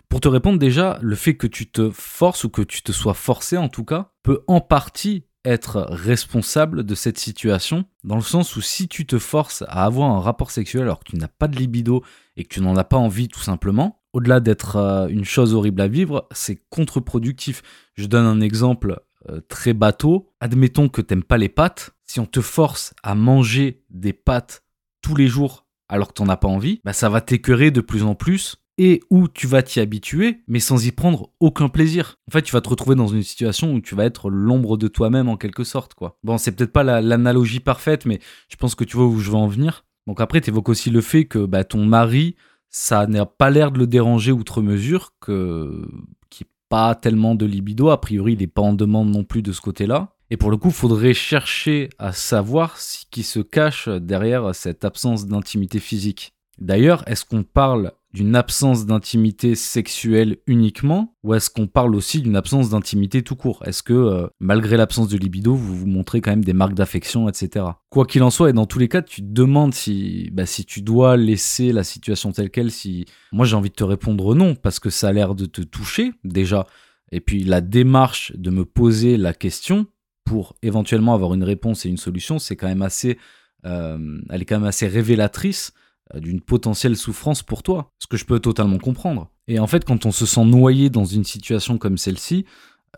Pour 0.09 0.21
te 0.21 0.29
répondre 0.29 0.59
déjà, 0.59 0.99
le 1.01 1.15
fait 1.15 1.37
que 1.37 1.47
tu 1.47 1.71
te 1.71 1.91
forces 1.91 2.45
ou 2.45 2.51
que 2.51 2.63
tu 2.63 2.83
te 2.83 2.93
sois 2.93 3.15
forcé 3.15 3.57
en 3.57 3.69
tout 3.69 3.85
cas 3.85 4.13
peut 4.23 4.43
en 4.47 4.61
partie 4.61 5.25
être 5.45 5.87
responsable 5.89 6.85
de 6.85 6.95
cette 6.95 7.19
situation, 7.19 7.85
dans 8.05 8.17
le 8.17 8.23
sens 8.23 8.55
où 8.57 8.61
si 8.61 8.89
tu 8.89 9.07
te 9.07 9.19
forces 9.19 9.63
à 9.63 9.85
avoir 9.85 10.11
un 10.11 10.21
rapport 10.21 10.51
sexuel 10.51 10.85
alors 10.85 11.01
que 11.01 11.11
tu 11.11 11.17
n'as 11.17 11.29
pas 11.29 11.49
de 11.49 11.57
libido 11.57 12.05
et 12.37 12.45
que 12.45 12.55
tu 12.55 12.61
n'en 12.61 12.77
as 12.77 12.85
pas 12.85 12.97
envie 12.97 13.29
tout 13.29 13.41
simplement, 13.41 14.02
au-delà 14.13 14.41
d'être 14.41 14.77
euh, 14.77 15.09
une 15.09 15.25
chose 15.25 15.55
horrible 15.55 15.81
à 15.81 15.89
vivre, 15.89 16.29
c'est 16.33 16.63
contre-productif. 16.71 17.63
Je 17.95 18.07
donne 18.07 18.27
un 18.27 18.41
exemple 18.41 19.01
euh, 19.29 19.41
très 19.49 19.73
bateau. 19.73 20.33
Admettons 20.41 20.89
que 20.89 21.01
tu 21.01 21.15
n'aimes 21.15 21.25
pas 21.25 21.39
les 21.39 21.49
pâtes. 21.49 21.91
Si 22.05 22.21
on 22.21 22.27
te 22.27 22.41
force 22.41 22.95
à 23.03 23.15
manger 23.15 23.83
des 23.91 24.13
pâtes 24.13 24.65
tous 25.01 25.15
les 25.15 25.29
jours 25.29 25.67
alors 25.89 26.09
que 26.09 26.15
t'en 26.15 26.29
as 26.29 26.37
pas 26.37 26.49
envie, 26.49 26.81
bah 26.85 26.93
ça 26.93 27.09
va 27.09 27.21
t'écœurer 27.21 27.71
de 27.71 27.81
plus 27.81 28.03
en 28.03 28.15
plus 28.15 28.63
et 28.79 29.01
où 29.11 29.29
tu 29.29 29.47
vas 29.47 29.63
t'y 29.63 29.81
habituer, 29.81 30.41
mais 30.49 30.61
sans 30.61 30.87
y 30.87 30.93
prendre 30.93 31.31
aucun 31.41 31.69
plaisir. 31.69 32.17
En 32.29 32.33
fait, 32.33 32.43
tu 32.43 32.53
vas 32.53 32.61
te 32.61 32.69
retrouver 32.69 32.97
dans 32.97 33.09
une 33.09 33.23
situation 33.23 33.73
où 33.75 33.81
tu 33.81 33.95
vas 33.95 34.05
être 34.05 34.31
l'ombre 34.31 34.77
de 34.77 34.89
toi-même 34.89 35.29
en 35.29 35.37
quelque 35.37 35.65
sorte, 35.65 35.95
quoi. 35.95 36.19
Bon, 36.23 36.39
c'est 36.39 36.53
peut-être 36.53 36.73
pas 36.73 36.83
l'analogie 36.83 37.61
parfaite, 37.61 38.07
mais 38.07 38.19
je 38.49 38.57
pense 38.57 38.75
que 38.75 38.85
tu 38.85 38.97
vois 38.97 39.07
où 39.07 39.19
je 39.19 39.31
veux 39.31 39.37
en 39.37 39.47
venir. 39.47 39.85
Donc 40.07 40.21
après, 40.21 40.41
tu 40.41 40.51
évoques 40.51 40.69
aussi 40.69 40.91
le 40.91 41.01
fait 41.01 41.27
que 41.27 41.45
bah, 41.45 41.65
ton 41.65 41.85
mari, 41.85 42.35
ça 42.73 43.07
n'a 43.07 43.27
pas 43.27 43.51
l'air 43.51 43.71
de 43.71 43.79
le 43.79 43.87
déranger 43.87 44.33
outre 44.33 44.63
mesure, 44.63 45.13
que 45.21 45.87
qui 46.31 46.47
pas 46.69 46.95
tellement 46.95 47.35
de 47.35 47.47
libido. 47.47 47.91
A 47.91 48.01
priori, 48.01 48.33
il 48.33 48.39
n'est 48.41 48.47
pas 48.47 48.63
en 48.63 48.73
demande 48.73 49.11
non 49.11 49.25
plus 49.25 49.43
de 49.43 49.53
ce 49.53 49.61
côté-là. 49.61 50.15
Et 50.31 50.39
pour 50.39 50.51
le 50.51 50.57
coup, 50.57 50.69
il 50.69 50.75
faudrait 50.75 51.13
chercher 51.13 51.91
à 51.99 52.13
savoir 52.13 52.79
ce 52.79 53.05
qui 53.11 53.23
se 53.23 53.41
cache 53.41 53.89
derrière 53.89 54.55
cette 54.55 54.85
absence 54.85 55.27
d'intimité 55.27 55.79
physique. 55.79 56.33
D'ailleurs, 56.59 57.07
est-ce 57.07 57.27
qu'on 57.27 57.43
parle 57.43 57.93
d'une 58.13 58.37
absence 58.37 58.85
d'intimité 58.85 59.55
sexuelle 59.55 60.37
uniquement 60.47 61.15
ou 61.23 61.35
est-ce 61.35 61.49
qu'on 61.49 61.67
parle 61.67 61.95
aussi 61.95 62.21
d'une 62.21 62.37
absence 62.37 62.71
d'intimité 62.71 63.23
tout 63.23 63.37
court? 63.37 63.63
Est-ce 63.65 63.83
que 63.83 63.95
euh, 63.95 64.27
malgré 64.39 64.77
l'absence 64.77 65.09
de 65.09 65.17
libido, 65.17 65.55
vous 65.55 65.75
vous 65.75 65.87
montrez 65.87 66.21
quand 66.21 66.31
même 66.31 66.45
des 66.45 66.53
marques 66.53 66.75
d'affection, 66.75 67.29
etc. 67.29 67.65
Quoi 67.89 68.07
qu'il 68.07 68.23
en 68.23 68.31
soit, 68.31 68.51
et 68.51 68.53
dans 68.53 68.67
tous 68.67 68.79
les 68.79 68.89
cas, 68.89 69.01
tu 69.01 69.23
te 69.23 69.27
demandes 69.33 69.73
si, 69.73 70.31
bah, 70.33 70.45
si 70.45 70.67
tu 70.67 70.83
dois 70.83 71.17
laisser 71.17 71.73
la 71.73 71.85
situation 71.85 72.33
telle 72.33 72.51
qu'elle, 72.51 72.71
si... 72.71 73.07
Moi 73.33 73.47
j'ai 73.47 73.57
envie 73.57 73.71
de 73.71 73.75
te 73.75 73.85
répondre 73.85 74.35
non, 74.35 74.55
parce 74.55 74.79
que 74.79 74.91
ça 74.91 75.09
a 75.09 75.13
l'air 75.13 75.35
de 75.35 75.47
te 75.47 75.63
toucher 75.63 76.13
déjà. 76.25 76.67
Et 77.13 77.21
puis 77.21 77.45
la 77.45 77.61
démarche 77.63 78.33
de 78.37 78.51
me 78.51 78.65
poser 78.65 79.17
la 79.17 79.33
question 79.33 79.87
pour 80.25 80.55
éventuellement 80.63 81.15
avoir 81.15 81.35
une 81.35 81.45
réponse 81.45 81.87
et 81.87 81.89
une 81.89 81.97
solution, 81.97 82.39
c'est 82.39 82.57
quand 82.57 82.69
même 82.69 82.83
assez... 82.83 83.19
Euh, 83.65 84.21
elle 84.29 84.43
est 84.43 84.45
quand 84.45 84.59
même 84.59 84.69
assez 84.69 84.89
révélatrice 84.89 85.73
d'une 86.15 86.41
potentielle 86.41 86.97
souffrance 86.97 87.43
pour 87.43 87.63
toi, 87.63 87.91
ce 87.99 88.07
que 88.07 88.17
je 88.17 88.25
peux 88.25 88.41
totalement 88.41 88.79
comprendre. 88.79 89.31
Et 89.49 89.59
en 89.59 89.67
fait, 89.67 89.85
quand 89.85 90.07
on 90.07 90.13
se 90.13 90.27
sent 90.27 90.45
noyé 90.45 90.91
dans 90.91 91.05
une 91.05 91.25
situation 91.25 91.79
comme 91.79 91.99
celle-ci, 91.99 92.45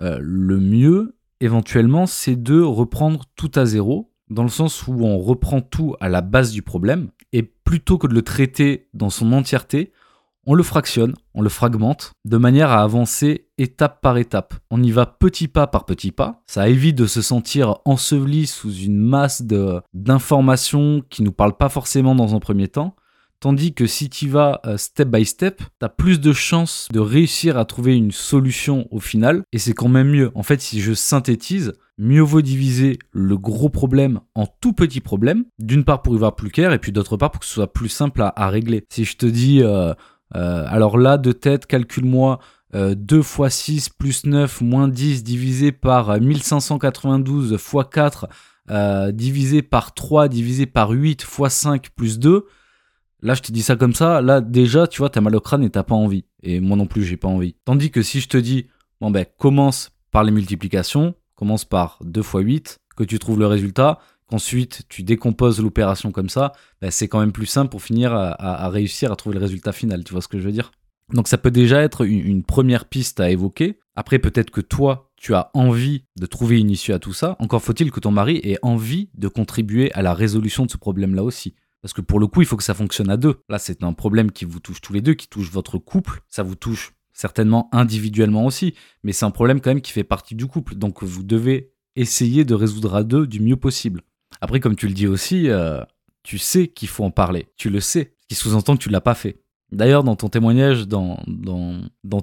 euh, 0.01 0.19
le 0.21 0.59
mieux, 0.61 1.17
éventuellement, 1.41 2.07
c'est 2.07 2.37
de 2.37 2.61
reprendre 2.61 3.25
tout 3.37 3.51
à 3.55 3.65
zéro, 3.65 4.11
dans 4.31 4.43
le 4.43 4.49
sens 4.49 4.87
où 4.87 5.05
on 5.05 5.19
reprend 5.19 5.61
tout 5.61 5.95
à 6.01 6.09
la 6.09 6.21
base 6.21 6.53
du 6.53 6.63
problème, 6.63 7.11
et 7.33 7.43
plutôt 7.43 7.99
que 7.99 8.07
de 8.07 8.15
le 8.15 8.23
traiter 8.23 8.89
dans 8.95 9.11
son 9.11 9.33
entièreté, 9.33 9.93
on 10.47 10.55
le 10.55 10.63
fractionne, 10.63 11.15
on 11.35 11.43
le 11.43 11.49
fragmente, 11.49 12.13
de 12.25 12.37
manière 12.37 12.71
à 12.71 12.83
avancer 12.83 13.49
étape 13.59 14.01
par 14.01 14.19
étape. 14.19 14.55
On 14.71 14.83
y 14.83 14.91
va 14.91 15.07
petit 15.07 15.49
pas 15.49 15.67
par 15.67 15.85
petit 15.85 16.13
pas. 16.13 16.43
Ça 16.47 16.69
évite 16.69 16.97
de 16.97 17.07
se 17.07 17.23
sentir 17.23 17.77
enseveli 17.85 18.47
sous 18.47 18.73
une 18.73 18.99
masse 18.99 19.43
d'informations 19.93 21.03
qui 21.09 21.23
nous 21.23 21.33
parlent 21.33 21.57
pas 21.57 21.69
forcément 21.69 22.15
dans 22.15 22.35
un 22.35 22.41
premier 22.41 22.69
temps. 22.69 22.95
Tandis 23.45 23.75
que 23.75 23.87
si 23.87 24.09
tu 24.09 24.27
vas 24.27 24.63
euh, 24.65 24.79
step 24.79 25.09
by 25.09 25.25
step, 25.27 25.59
tu 25.59 25.85
as 25.85 25.91
plus 25.91 26.19
de 26.19 26.33
chances 26.33 26.89
de 26.91 26.99
réussir 26.99 27.59
à 27.59 27.67
trouver 27.67 27.95
une 27.95 28.11
solution 28.11 28.89
au 28.91 29.01
final. 29.01 29.43
Et 29.53 29.59
c'est 29.59 29.75
quand 29.75 29.89
même 29.89 30.09
mieux. 30.09 30.31
En 30.35 30.43
fait, 30.43 30.63
si 30.63 30.81
je 30.81 30.95
synthétise, 30.95 31.75
mieux 31.99 32.23
vaut 32.23 32.41
diviser 32.41 32.99
le 33.13 33.37
gros 33.37 33.69
problème 33.69 34.21
en 34.35 34.47
tout 34.47 34.73
petits 34.73 35.03
problèmes. 35.03 35.45
D'une 35.59 35.85
part 35.85 36.01
pour 36.01 36.15
y 36.15 36.19
voir 36.19 36.37
plus 36.37 36.51
clair 36.51 36.73
et 36.73 36.79
puis 36.79 36.91
d'autre 36.91 37.19
part 37.19 37.33
pour 37.33 37.41
que 37.41 37.47
ce 37.47 37.53
soit 37.53 37.73
plus 37.73 37.91
simple 37.91 38.23
à, 38.23 38.49
régler. 38.49 38.85
Si 38.91 39.05
je 39.05 39.19
te 39.19 39.27
dis, 39.27 39.61
euh, 39.63 39.93
alors 40.35 40.99
là, 40.99 41.17
de 41.19 41.33
tête, 41.33 41.67
calcule-moi 41.67 42.41
2 42.75 43.19
x 43.19 43.49
6 43.49 43.89
plus 43.91 44.27
9 44.27 44.61
moins 44.61 44.89
10 44.89 45.23
divisé 45.23 45.73
par 45.73 46.21
1592 46.21 47.53
x 47.53 47.75
4 47.91 48.29
divisé 49.13 49.63
par 49.63 49.95
3 49.95 50.29
divisé 50.29 50.67
par 50.67 50.91
8 50.91 51.23
x 51.23 51.49
5 51.49 51.91
plus 51.97 52.19
2 52.19 52.47
Là, 53.25 53.33
je 53.33 53.41
te 53.41 53.51
dis 53.51 53.63
ça 53.63 53.75
comme 53.75 53.95
ça, 53.95 54.21
là, 54.21 54.43
déjà, 54.43 54.87
tu 54.87 54.99
vois, 54.99 55.09
t'as 55.09 55.23
mal 55.23 55.35
au 55.35 55.41
crâne 55.41 55.65
et 55.65 55.71
t'as 55.71 55.83
pas 55.83 55.95
envie. 55.95 56.27
Et 56.43 56.61
moi 56.61 56.77
non 56.77 56.87
plus, 56.87 57.05
j'ai 57.05 57.17
pas 57.17 57.27
envie. 57.27 57.57
Tandis 57.65 57.91
que 57.91 58.03
si 58.03 58.21
je 58.21 58.29
te 58.29 58.37
dis, 58.37 58.67
bon 59.01 59.11
ben, 59.11 59.25
commence 59.39 59.93
par 60.11 60.25
les 60.25 60.31
multiplications, 60.31 61.15
commence 61.35 61.65
par 61.65 61.99
2 62.05 62.21
fois 62.21 62.43
8, 62.43 62.81
que 62.99 63.03
tu 63.03 63.19
trouves 63.19 63.39
le 63.39 63.47
résultat, 63.47 63.99
qu'ensuite 64.29 64.83
tu 64.89 65.03
décomposes 65.03 65.61
l'opération 65.61 66.13
comme 66.13 66.29
ça, 66.29 66.53
ben, 66.81 66.91
c'est 66.91 67.09
quand 67.09 67.21
même 67.21 67.33
plus 67.33 67.47
simple 67.47 67.71
pour 67.71 67.83
finir 67.83 68.13
à, 68.15 68.69
réussir 68.69 69.13
à 69.13 69.17
trouver 69.17 69.37
le 69.37 69.43
résultat 69.43 69.73
final. 69.73 70.05
Tu 70.05 70.13
vois 70.13 70.23
ce 70.23 70.29
que 70.29 70.39
je 70.39 70.45
veux 70.45 70.53
dire? 70.53 70.73
Donc 71.13 71.29
ça 71.29 71.39
peut 71.39 71.51
déjà 71.51 71.83
être 71.83 72.07
une, 72.07 72.43
première 72.43 72.87
piste 72.87 73.21
à 73.21 73.31
évoquer. 73.31 73.79
Après, 73.95 74.19
peut-être 74.19 74.51
que 74.51 74.61
toi, 74.61 75.11
tu 75.17 75.35
as 75.35 75.51
envie 75.55 76.05
de 76.19 76.27
trouver 76.27 76.59
une 76.59 76.71
issue 76.71 76.93
à 76.93 76.99
tout 76.99 77.13
ça. 77.13 77.37
Encore 77.39 77.63
faut-il 77.63 77.91
que 77.91 78.01
ton 78.01 78.11
mari 78.11 78.41
ait 78.43 78.59
envie 78.63 79.11
de 79.15 79.29
contribuer 79.29 79.93
à 79.93 80.03
la 80.03 80.15
résolution 80.15 80.67
de 80.67 80.71
ce 80.71 80.77
problème-là 80.77 81.23
aussi. 81.23 81.55
Parce 81.83 81.93
que 81.93 82.01
pour 82.01 82.19
le 82.19 82.27
coup, 82.27 82.41
il 82.41 82.47
faut 82.47 82.57
que 82.57 82.63
ça 82.63 82.75
fonctionne 82.75 83.11
à 83.11 83.19
deux. 83.19 83.37
Là, 83.51 83.59
c'est 83.59 83.85
un 83.85 83.93
problème 83.93 84.33
qui 84.33 84.47
vous 84.47 84.59
touche 84.59 84.81
tous 84.81 84.95
les 84.95 85.03
deux, 85.03 85.13
qui 85.13 85.29
touche 85.29 85.51
votre 85.51 85.77
couple. 85.77 86.23
Ça 86.29 86.43
vous 86.43 86.55
touche 86.55 86.95
certainement 87.13 87.69
individuellement 87.73 88.45
aussi, 88.45 88.75
mais 89.03 89.13
c'est 89.13 89.25
un 89.25 89.31
problème 89.31 89.61
quand 89.61 89.71
même 89.71 89.81
qui 89.81 89.93
fait 89.93 90.05
partie 90.05 90.35
du 90.35 90.47
couple. 90.47 90.75
Donc 90.75 91.03
vous 91.03 91.23
devez 91.23 91.73
essayer 91.97 92.45
de 92.45 92.55
résoudre 92.55 92.95
à 92.95 93.05
deux 93.05 93.27
du 93.27 93.41
mieux 93.41 93.57
possible. 93.57 94.03
Après, 94.41 94.61
comme 94.61 94.77
tu 94.77 94.87
le 94.87 94.95
dis 94.95 95.07
aussi, 95.07 95.49
euh, 95.49 95.81
tu 96.23 96.39
sais 96.39 96.69
qu'il 96.69 96.89
faut 96.89 97.05
en 97.05 97.11
parler. 97.11 97.49
Tu 97.57 97.71
le 97.71 97.81
sais. 97.81 98.15
Ce 98.23 98.27
qui 98.29 98.35
sous-entend 98.35 98.77
que 98.77 98.83
tu 98.83 98.89
ne 98.89 98.95
l'as 98.95 99.01
pas 99.01 99.15
fait. 99.15 99.45
D'ailleurs, 99.73 100.05
dans 100.05 100.17
ton 100.17 100.29
témoignage, 100.29 100.87
dans, 100.87 101.19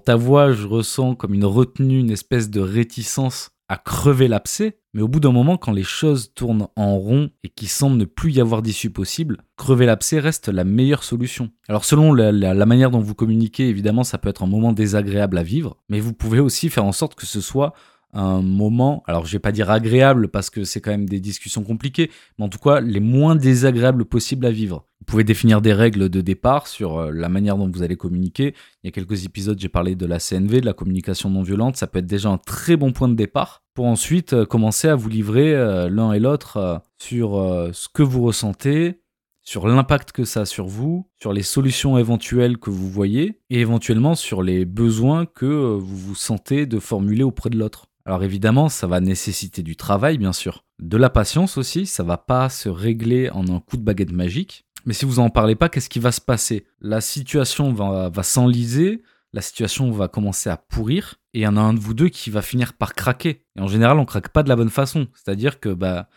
ta 0.03 0.15
voix, 0.15 0.53
je 0.53 0.68
ressens 0.68 1.15
comme 1.15 1.34
une 1.34 1.46
retenue, 1.46 2.00
une 2.00 2.12
espèce 2.12 2.50
de 2.50 2.62
réticence 2.62 3.51
à 3.68 3.77
crever 3.77 4.27
l'abcès, 4.27 4.80
mais 4.94 5.01
au 5.01 5.08
bout 5.08 5.20
d'un 5.22 5.32
moment, 5.32 5.58
quand 5.58 5.72
les 5.72 5.84
choses 5.84 6.34
tournent 6.34 6.68
en 6.75 6.98
rond 6.98 7.30
et 7.44 7.50
qu'il 7.50 7.70
semble 7.70 7.98
ne 7.98 8.06
plus 8.06 8.34
y 8.34 8.41
avoir 8.41 8.62
d'issue 8.62 8.89
possible, 8.89 9.38
crever 9.56 9.86
l'abcès 9.86 10.20
reste 10.20 10.50
la 10.50 10.65
meilleure 10.65 11.03
solution. 11.03 11.51
Alors 11.70 11.86
selon 11.86 12.13
la, 12.13 12.65
manière 12.65 12.91
dont 12.91 13.00
vous 13.00 13.15
communiquez, 13.15 13.70
évidemment, 13.70 14.03
ça 14.03 14.18
peut 14.18 14.27
être 14.27 14.44
un 14.44 14.48
moment 14.48 14.74
désagréable 14.74 15.38
à 15.38 15.44
vivre, 15.44 15.77
mais 15.88 16.01
vous 16.01 16.13
pouvez 16.13 16.39
aussi 16.39 16.70
faire 16.70 16.84
en 16.84 16.91
sorte 16.91 17.15
que 17.15 17.25
ce 17.25 17.39
soit 17.39 17.74
un 18.13 18.41
moment, 18.41 19.03
alors 19.08 19.25
je 19.25 19.32
vais 19.34 19.39
pas 19.39 19.51
dire 19.51 19.70
agréable 19.70 20.27
parce 20.27 20.50
que 20.50 20.63
c'est 20.63 20.82
quand 20.82 20.91
même 20.91 21.08
des 21.08 21.20
discussions 21.20 21.63
compliquées, 21.63 22.12
mais 22.38 22.46
en 22.46 22.50
tout 22.50 22.60
cas 22.60 22.82
les 22.82 23.00
moins 23.00 23.36
désagréables 23.36 24.06
possibles 24.06 24.46
à 24.46 24.51
vivre. 24.51 24.86
Vous 25.00 25.06
pouvez 25.06 25.24
définir 25.24 25.62
des 25.62 25.74
règles 25.74 26.10
de 26.10 26.22
départ 26.22 26.68
sur 26.68 26.98
euh, 26.98 27.12
la 27.12 27.27
manière 27.27 27.58
dont 27.58 27.70
vous 27.70 27.82
allez 27.84 27.96
communiquer. 27.96 28.53
Il 28.84 28.88
y 28.88 28.89
a 28.89 28.91
quelques 28.91 29.25
épisodes, 29.25 29.60
j'ai 29.60 29.70
parlé 29.70 29.96
de 29.96 30.06
la 30.06 30.20
CNV, 30.20 30.62
de 30.62 30.65
la 30.65 30.74
communication 30.74 31.30
non 31.30 31.41
violente. 31.41 31.75
Ça 31.75 31.88
peut 31.88 32.00
être 32.00 32.06
déjà 32.06 32.30
un 32.30 32.38
très 32.38 32.75
bon 32.77 32.91
point 32.91 33.08
de 33.08 33.15
départ 33.15 33.63
pour 33.74 33.86
ensuite 33.86 34.34
euh, 34.34 34.46
commencer 34.46 34.88
à 34.88 34.96
vous 34.96 35.10
livrer 35.10 35.56
euh, 35.56 35.89
l'un 35.89 36.13
et 36.13 36.20
l'autre 36.20 36.82
sur 37.00 37.32
ce 37.74 37.89
que 37.89 38.03
vous 38.03 38.22
ressentez, 38.22 39.01
sur 39.41 39.68
l'impact 39.68 40.12
que 40.12 40.24
ça 40.24 40.41
a 40.41 40.46
sur 40.46 40.68
vous, 40.68 41.10
sur 41.20 41.34
les 41.34 41.41
solutions 41.41 41.98
éventuelles 41.98 42.58
que 42.58 42.70
vous 42.70 42.89
voyez 42.89 43.39
et 43.50 43.60
éventuellement 43.60 44.13
sur 44.13 44.44
les 44.44 44.65
besoins 44.65 45.25
que 45.25 45.46
vous 45.46 45.98
vous 45.98 46.15
sentez 46.15 46.68
de 46.68 46.80
formuler 46.80 47.24
auprès 47.24 47.50
de 47.50 47.58
l'autre. 47.58 47.90
Alors 48.05 48.24
évidemment, 48.24 48.70
ça 48.70 48.88
va 48.88 49.00
nécessiter 49.00 49.63
du 49.63 49.75
travail, 49.75 50.17
bien 50.17 50.34
sûr. 50.34 50.63
De 50.79 50.98
la 50.98 51.10
patience 51.10 51.58
aussi, 51.58 51.86
ça 51.86 52.03
va 52.03 52.17
pas 52.17 52.50
se 52.50 52.70
régler 52.70 53.29
en 53.29 53.48
un 53.48 53.60
coup 53.60 53.77
de 53.77 53.84
baguette 53.84 54.12
magique. 54.12 54.65
Mais 54.86 54.93
si 54.93 55.05
vous 55.05 55.20
en 55.20 55.29
parlez 55.29 55.55
pas, 55.55 55.70
qu'est-ce 55.70 55.89
qui 55.89 56.00
va 56.00 56.12
se 56.12 56.22
passer? 56.22 56.65
La 56.79 57.01
situation 57.01 57.72
va, 57.74 58.24
s'enliser, 58.24 59.03
la 59.34 59.41
situation 59.41 59.91
va 59.91 60.08
commencer 60.08 60.50
à 60.50 60.58
pourrir, 60.58 61.15
et 61.34 61.39
il 61.39 61.43
y 61.43 61.48
en 61.48 61.58
a 61.58 61.62
un 61.62 61.74
de 61.74 61.79
vous 61.79 61.93
deux 61.93 62.10
qui 62.10 62.31
va 62.31 62.41
finir 62.41 62.74
par 62.74 62.96
craquer. 62.96 63.46
Et 63.55 63.62
en 63.62 63.67
général, 63.67 64.00
on 64.00 64.05
craque 64.05 64.29
pas 64.29 64.41
de 64.43 64.50
la 64.50 64.55
bonne 64.55 64.72
façon. 64.72 65.08
C'est-à-dire 65.13 65.60
que 65.60 65.70
bah, 65.70 66.10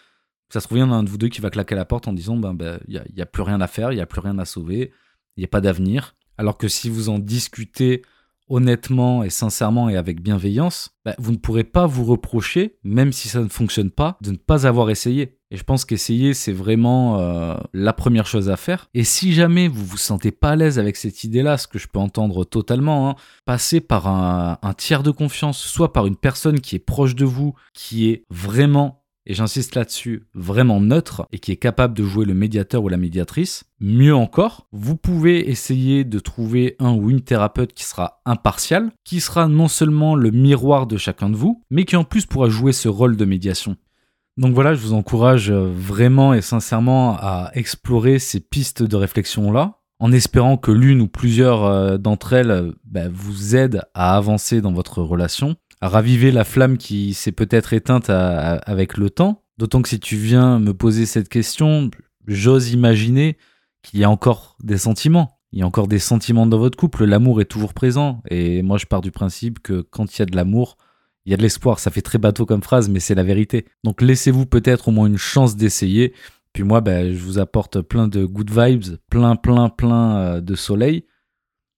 ça 0.49 0.61
se 0.61 0.67
trouve, 0.67 0.79
il 0.79 0.81
y 0.81 0.85
en 0.85 0.93
a 0.93 0.95
un 0.95 1.03
de 1.03 1.11
vous 1.11 1.19
deux 1.19 1.29
qui 1.29 1.43
va 1.43 1.51
claquer 1.51 1.75
la 1.75 1.85
porte 1.85 2.09
en 2.09 2.15
disant 2.15 2.37
bah, 2.37 2.53
bah, 2.55 2.79
il 2.89 3.03
n'y 3.15 3.21
a, 3.21 3.25
a, 3.25 3.27
plus 3.27 3.43
rien 3.43 3.61
à 3.61 3.67
faire, 3.67 3.93
il 3.93 3.97
n'y 3.97 4.01
a 4.01 4.07
plus 4.07 4.21
rien 4.21 4.39
à 4.39 4.47
sauver, 4.47 4.93
il 5.37 5.41
n'y 5.41 5.45
a 5.45 5.49
pas 5.49 5.61
d'avenir. 5.61 6.17
Alors 6.39 6.57
que 6.57 6.69
si 6.69 6.89
vous 6.89 7.11
en 7.11 7.19
discutez 7.19 8.03
honnêtement 8.49 9.23
et 9.23 9.31
sincèrement 9.31 9.89
et 9.89 9.97
avec 9.97 10.21
bienveillance, 10.21 10.91
bah, 11.05 11.15
vous 11.19 11.33
ne 11.33 11.37
pourrez 11.37 11.65
pas 11.65 11.87
vous 11.87 12.05
reprocher, 12.05 12.77
même 12.85 13.13
si 13.13 13.29
ça 13.29 13.41
ne 13.41 13.49
fonctionne 13.49 13.91
pas, 13.91 14.19
de 14.21 14.31
ne 14.31 14.37
pas 14.37 14.67
avoir 14.67 14.91
essayé. 14.91 15.39
Et 15.51 15.57
je 15.57 15.63
pense 15.63 15.85
qu'essayer, 15.85 16.35
c'est 16.35 16.53
vraiment 16.53 17.21
euh, 17.21 17.57
la 17.73 17.93
première 17.93 18.27
chose 18.27 18.51
à 18.51 18.57
faire. 18.57 18.89
Et 18.93 19.05
si 19.05 19.33
jamais 19.33 19.69
vous 19.69 19.85
vous 19.85 19.97
sentez 19.97 20.33
pas 20.33 20.51
à 20.51 20.57
l'aise 20.57 20.79
avec 20.79 20.97
cette 20.97 21.23
idée-là, 21.23 21.59
ce 21.59 21.69
que 21.69 21.79
je 21.79 21.87
peux 21.87 22.01
entendre 22.01 22.45
totalement, 22.45 23.11
hein, 23.11 23.15
passez 23.45 23.81
par 23.81 24.09
un, 24.09 24.59
un 24.61 24.73
tiers 24.75 25.03
de 25.03 25.11
confiance, 25.11 25.59
soit 25.59 25.93
par 25.93 26.07
une 26.07 26.17
personne 26.17 26.61
qui 26.61 26.77
est 26.77 26.81
proche 26.81 27.15
de 27.15 27.25
vous, 27.25 27.55
qui 27.73 28.11
est 28.11 28.25
vraiment 28.31 29.04
et 29.27 29.35
j'insiste 29.35 29.75
là-dessus, 29.75 30.27
vraiment 30.35 30.81
neutre 30.81 31.27
et 31.33 31.39
qui 31.39 31.53
est 31.53 31.57
capable 31.57 31.95
de 31.95 32.05
jouer 32.05 32.27
le 32.27 32.35
médiateur 32.35 32.83
ou 32.83 32.89
la 32.89 32.97
médiatrice. 32.97 33.65
Mieux 33.81 34.15
encore, 34.15 34.67
vous 34.73 34.97
pouvez 34.97 35.51
essayer 35.51 36.05
de 36.05 36.19
trouver 36.19 36.77
un 36.79 36.93
ou 36.93 37.11
une 37.11 37.23
thérapeute 37.23 37.73
qui 37.73 37.85
sera 37.85 38.21
impartial, 38.27 38.91
qui 39.05 39.21
sera 39.21 39.49
non 39.49 39.69
seulement 39.69 40.15
le 40.15 40.31
miroir 40.31 40.87
de 40.87 40.97
chacun 40.97 41.31
de 41.31 41.37
vous, 41.37 41.63
mais 41.71 41.85
qui 41.85 41.97
en 41.97 42.05
plus 42.05 42.27
pourra 42.27 42.49
jouer 42.49 42.73
ce 42.73 42.89
rôle 42.89 43.17
de 43.17 43.25
médiation. 43.25 43.77
Donc 44.37 44.55
voilà, 44.55 44.75
je 44.75 44.81
vous 44.81 44.95
encourage 44.95 45.51
vraiment 45.53 46.35
et 46.35 46.43
sincèrement 46.43 47.17
à 47.17 47.51
explorer 47.55 48.19
ces 48.19 48.41
pistes 48.41 48.83
de 48.83 48.97
réflexion-là, 48.97 49.79
en 50.01 50.13
espérant 50.13 50.57
que 50.57 50.73
l'une 50.73 51.01
ou 51.01 51.09
plusieurs 51.09 51.65
euh, 51.65 51.99
d'entre 51.99 52.33
elles 52.33 52.73
bah, 52.85 53.09
vous 53.11 53.55
aident 53.55 53.83
à 53.95 54.17
avancer 54.17 54.61
dans 54.61 54.73
votre 54.73 55.03
relation 55.03 55.55
raviver 55.89 56.31
la 56.31 56.45
flamme 56.45 56.79
qui 56.79 57.15
s'est 57.15 57.33
peut-être 57.33 57.73
éteinte 57.73 58.11
avec 58.11 58.97
le 58.97 59.11
temps. 59.11 59.43
D'autant 59.59 59.83
que 59.83 59.89
si 59.89 60.01
tu 60.01 60.17
viens 60.17 60.59
me 60.59 60.75
poser 60.75 61.07
cette 61.07 61.29
question, 61.29 61.91
j'ose 62.27 62.73
imaginer 62.73 63.37
qu'il 63.83 64.01
y 64.01 64.05
a 64.05 64.11
encore 64.11 64.57
des 64.63 64.79
sentiments. 64.79 65.39
Il 65.53 65.61
y 65.61 65.63
a 65.63 65.67
encore 65.67 65.87
des 65.87 66.01
sentiments 66.01 66.47
dans 66.47 66.59
votre 66.59 66.77
couple. 66.77 67.05
L'amour 67.05 67.41
est 67.41 67.45
toujours 67.45 67.75
présent. 67.75 68.23
Et 68.29 68.63
moi, 68.63 68.77
je 68.77 68.87
pars 68.87 69.01
du 69.01 69.13
principe 69.13 69.61
que 69.61 69.83
quand 69.83 70.17
il 70.17 70.19
y 70.19 70.23
a 70.23 70.27
de 70.27 70.35
l'amour, 70.35 70.77
il 71.27 71.31
y 71.31 71.35
a 71.35 71.37
de 71.37 71.43
l'espoir. 71.43 71.79
Ça 71.79 71.93
fait 71.93 72.03
très 72.03 72.19
bateau 72.19 72.45
comme 72.47 72.63
phrase, 72.63 72.89
mais 72.89 72.99
c'est 72.99 73.15
la 73.15 73.23
vérité. 73.23 73.67
Donc 73.85 74.03
laissez-vous 74.03 74.47
peut-être 74.47 74.89
au 74.89 74.91
moins 74.91 75.07
une 75.07 75.19
chance 75.19 75.57
d'essayer 75.57 76.13
Puis 76.53 76.65
moi, 76.65 76.81
bah, 76.81 77.09
je 77.09 77.19
vous 77.19 77.39
apporte 77.39 77.81
plein 77.83 78.09
de 78.09 78.25
good 78.25 78.51
vibes, 78.51 78.97
plein, 79.09 79.37
plein, 79.37 79.69
plein 79.69 80.17
euh, 80.17 80.41
de 80.41 80.55
soleil, 80.57 81.05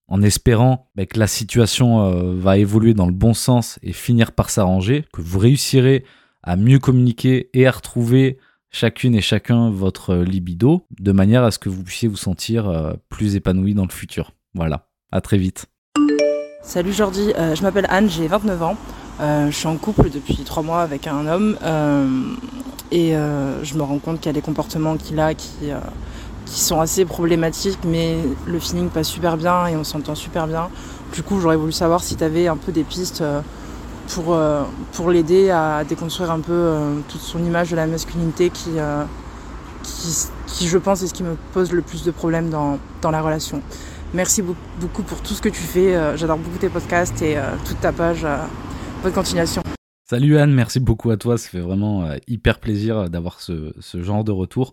en 0.08 0.22
espérant 0.22 0.88
bah, 0.94 1.06
que 1.06 1.18
la 1.18 1.26
situation 1.26 2.02
euh, 2.02 2.34
va 2.36 2.58
évoluer 2.58 2.94
dans 2.94 3.06
le 3.06 3.12
bon 3.12 3.34
sens 3.34 3.78
et 3.82 3.92
finir 3.92 4.32
par 4.32 4.50
s'arranger, 4.50 5.04
que 5.12 5.20
vous 5.20 5.38
réussirez 5.38 6.04
à 6.42 6.56
mieux 6.56 6.78
communiquer 6.78 7.50
et 7.54 7.66
à 7.66 7.70
retrouver 7.70 8.38
chacune 8.70 9.14
et 9.14 9.20
chacun 9.20 9.70
votre 9.70 10.16
libido, 10.16 10.86
de 11.00 11.12
manière 11.12 11.44
à 11.44 11.50
ce 11.50 11.58
que 11.58 11.68
vous 11.68 11.82
puissiez 11.82 12.08
vous 12.08 12.16
sentir 12.16 12.68
euh, 12.68 12.92
plus 13.08 13.36
épanoui 13.36 13.74
dans 13.74 13.86
le 13.86 13.92
futur. 13.92 14.32
Voilà, 14.54 14.86
à 15.12 15.20
très 15.20 15.38
vite. 15.38 15.66
Salut 16.62 16.92
Jordi, 16.92 17.32
je 17.36 17.62
m'appelle 17.62 17.86
Anne, 17.88 18.10
j'ai 18.10 18.26
29 18.26 18.62
ans. 18.62 18.76
je 19.20 19.50
suis 19.52 19.68
en 19.68 19.76
couple 19.76 20.10
depuis 20.10 20.34
3 20.36 20.64
mois 20.64 20.82
avec 20.82 21.06
un 21.06 21.26
homme. 21.28 21.56
Et 22.92 23.16
euh, 23.16 23.64
je 23.64 23.74
me 23.74 23.82
rends 23.82 23.98
compte 23.98 24.20
qu'il 24.20 24.26
y 24.26 24.30
a 24.30 24.32
des 24.32 24.42
comportements 24.42 24.96
qu'il 24.96 25.18
a 25.18 25.34
qui, 25.34 25.70
euh, 25.70 25.78
qui 26.46 26.60
sont 26.60 26.80
assez 26.80 27.04
problématiques, 27.04 27.80
mais 27.84 28.16
le 28.46 28.58
feeling 28.58 28.88
passe 28.88 29.08
super 29.08 29.36
bien 29.36 29.66
et 29.66 29.76
on 29.76 29.84
s'entend 29.84 30.14
super 30.14 30.46
bien. 30.46 30.68
Du 31.12 31.22
coup, 31.22 31.40
j'aurais 31.40 31.56
voulu 31.56 31.72
savoir 31.72 32.02
si 32.02 32.16
tu 32.16 32.24
avais 32.24 32.48
un 32.48 32.56
peu 32.56 32.72
des 32.72 32.84
pistes 32.84 33.20
euh, 33.20 33.40
pour, 34.08 34.38
pour 34.92 35.10
l'aider 35.10 35.50
à 35.50 35.84
déconstruire 35.84 36.30
un 36.30 36.40
peu 36.40 36.74
toute 37.08 37.20
son 37.20 37.40
image 37.44 37.70
de 37.72 37.76
la 37.76 37.86
masculinité 37.86 38.50
qui, 38.50 38.70
qui, 39.82 40.28
qui, 40.46 40.68
je 40.68 40.78
pense, 40.78 41.02
est 41.02 41.08
ce 41.08 41.14
qui 41.14 41.24
me 41.24 41.36
pose 41.52 41.72
le 41.72 41.82
plus 41.82 42.04
de 42.04 42.12
problèmes 42.12 42.48
dans, 42.48 42.78
dans 43.02 43.10
la 43.10 43.20
relation. 43.20 43.60
Merci 44.14 44.42
beaucoup 44.42 45.02
pour 45.02 45.20
tout 45.22 45.34
ce 45.34 45.42
que 45.42 45.48
tu 45.48 45.60
fais. 45.60 46.16
J'adore 46.16 46.38
beaucoup 46.38 46.58
tes 46.58 46.68
podcasts 46.68 47.20
et 47.20 47.36
toute 47.64 47.80
ta 47.80 47.90
page. 47.90 48.24
Bonne 49.02 49.12
continuation. 49.12 49.65
Salut 50.08 50.38
Anne, 50.38 50.52
merci 50.52 50.78
beaucoup 50.78 51.10
à 51.10 51.16
toi. 51.16 51.36
Ça 51.36 51.48
fait 51.48 51.58
vraiment 51.58 52.04
euh, 52.04 52.16
hyper 52.28 52.60
plaisir 52.60 52.96
euh, 52.96 53.08
d'avoir 53.08 53.40
ce, 53.40 53.72
genre 53.92 54.22
de 54.22 54.30
retour. 54.30 54.72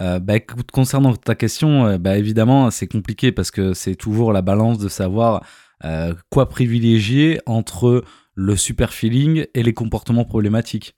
Euh, 0.00 0.18
bah, 0.18 0.40
concernant 0.72 1.14
ta 1.14 1.36
question, 1.36 1.98
bah, 1.98 2.18
évidemment, 2.18 2.68
c'est 2.72 2.88
compliqué 2.88 3.30
parce 3.30 3.52
que 3.52 3.74
c'est 3.74 3.94
toujours 3.94 4.32
la 4.32 4.42
balance 4.42 4.78
de 4.78 4.88
savoir 4.88 5.44
quoi 6.30 6.48
privilégier 6.48 7.40
entre 7.44 8.04
le 8.34 8.56
super 8.56 8.92
feeling 8.92 9.46
et 9.54 9.64
les 9.64 9.74
comportements 9.74 10.24
problématiques. 10.24 10.94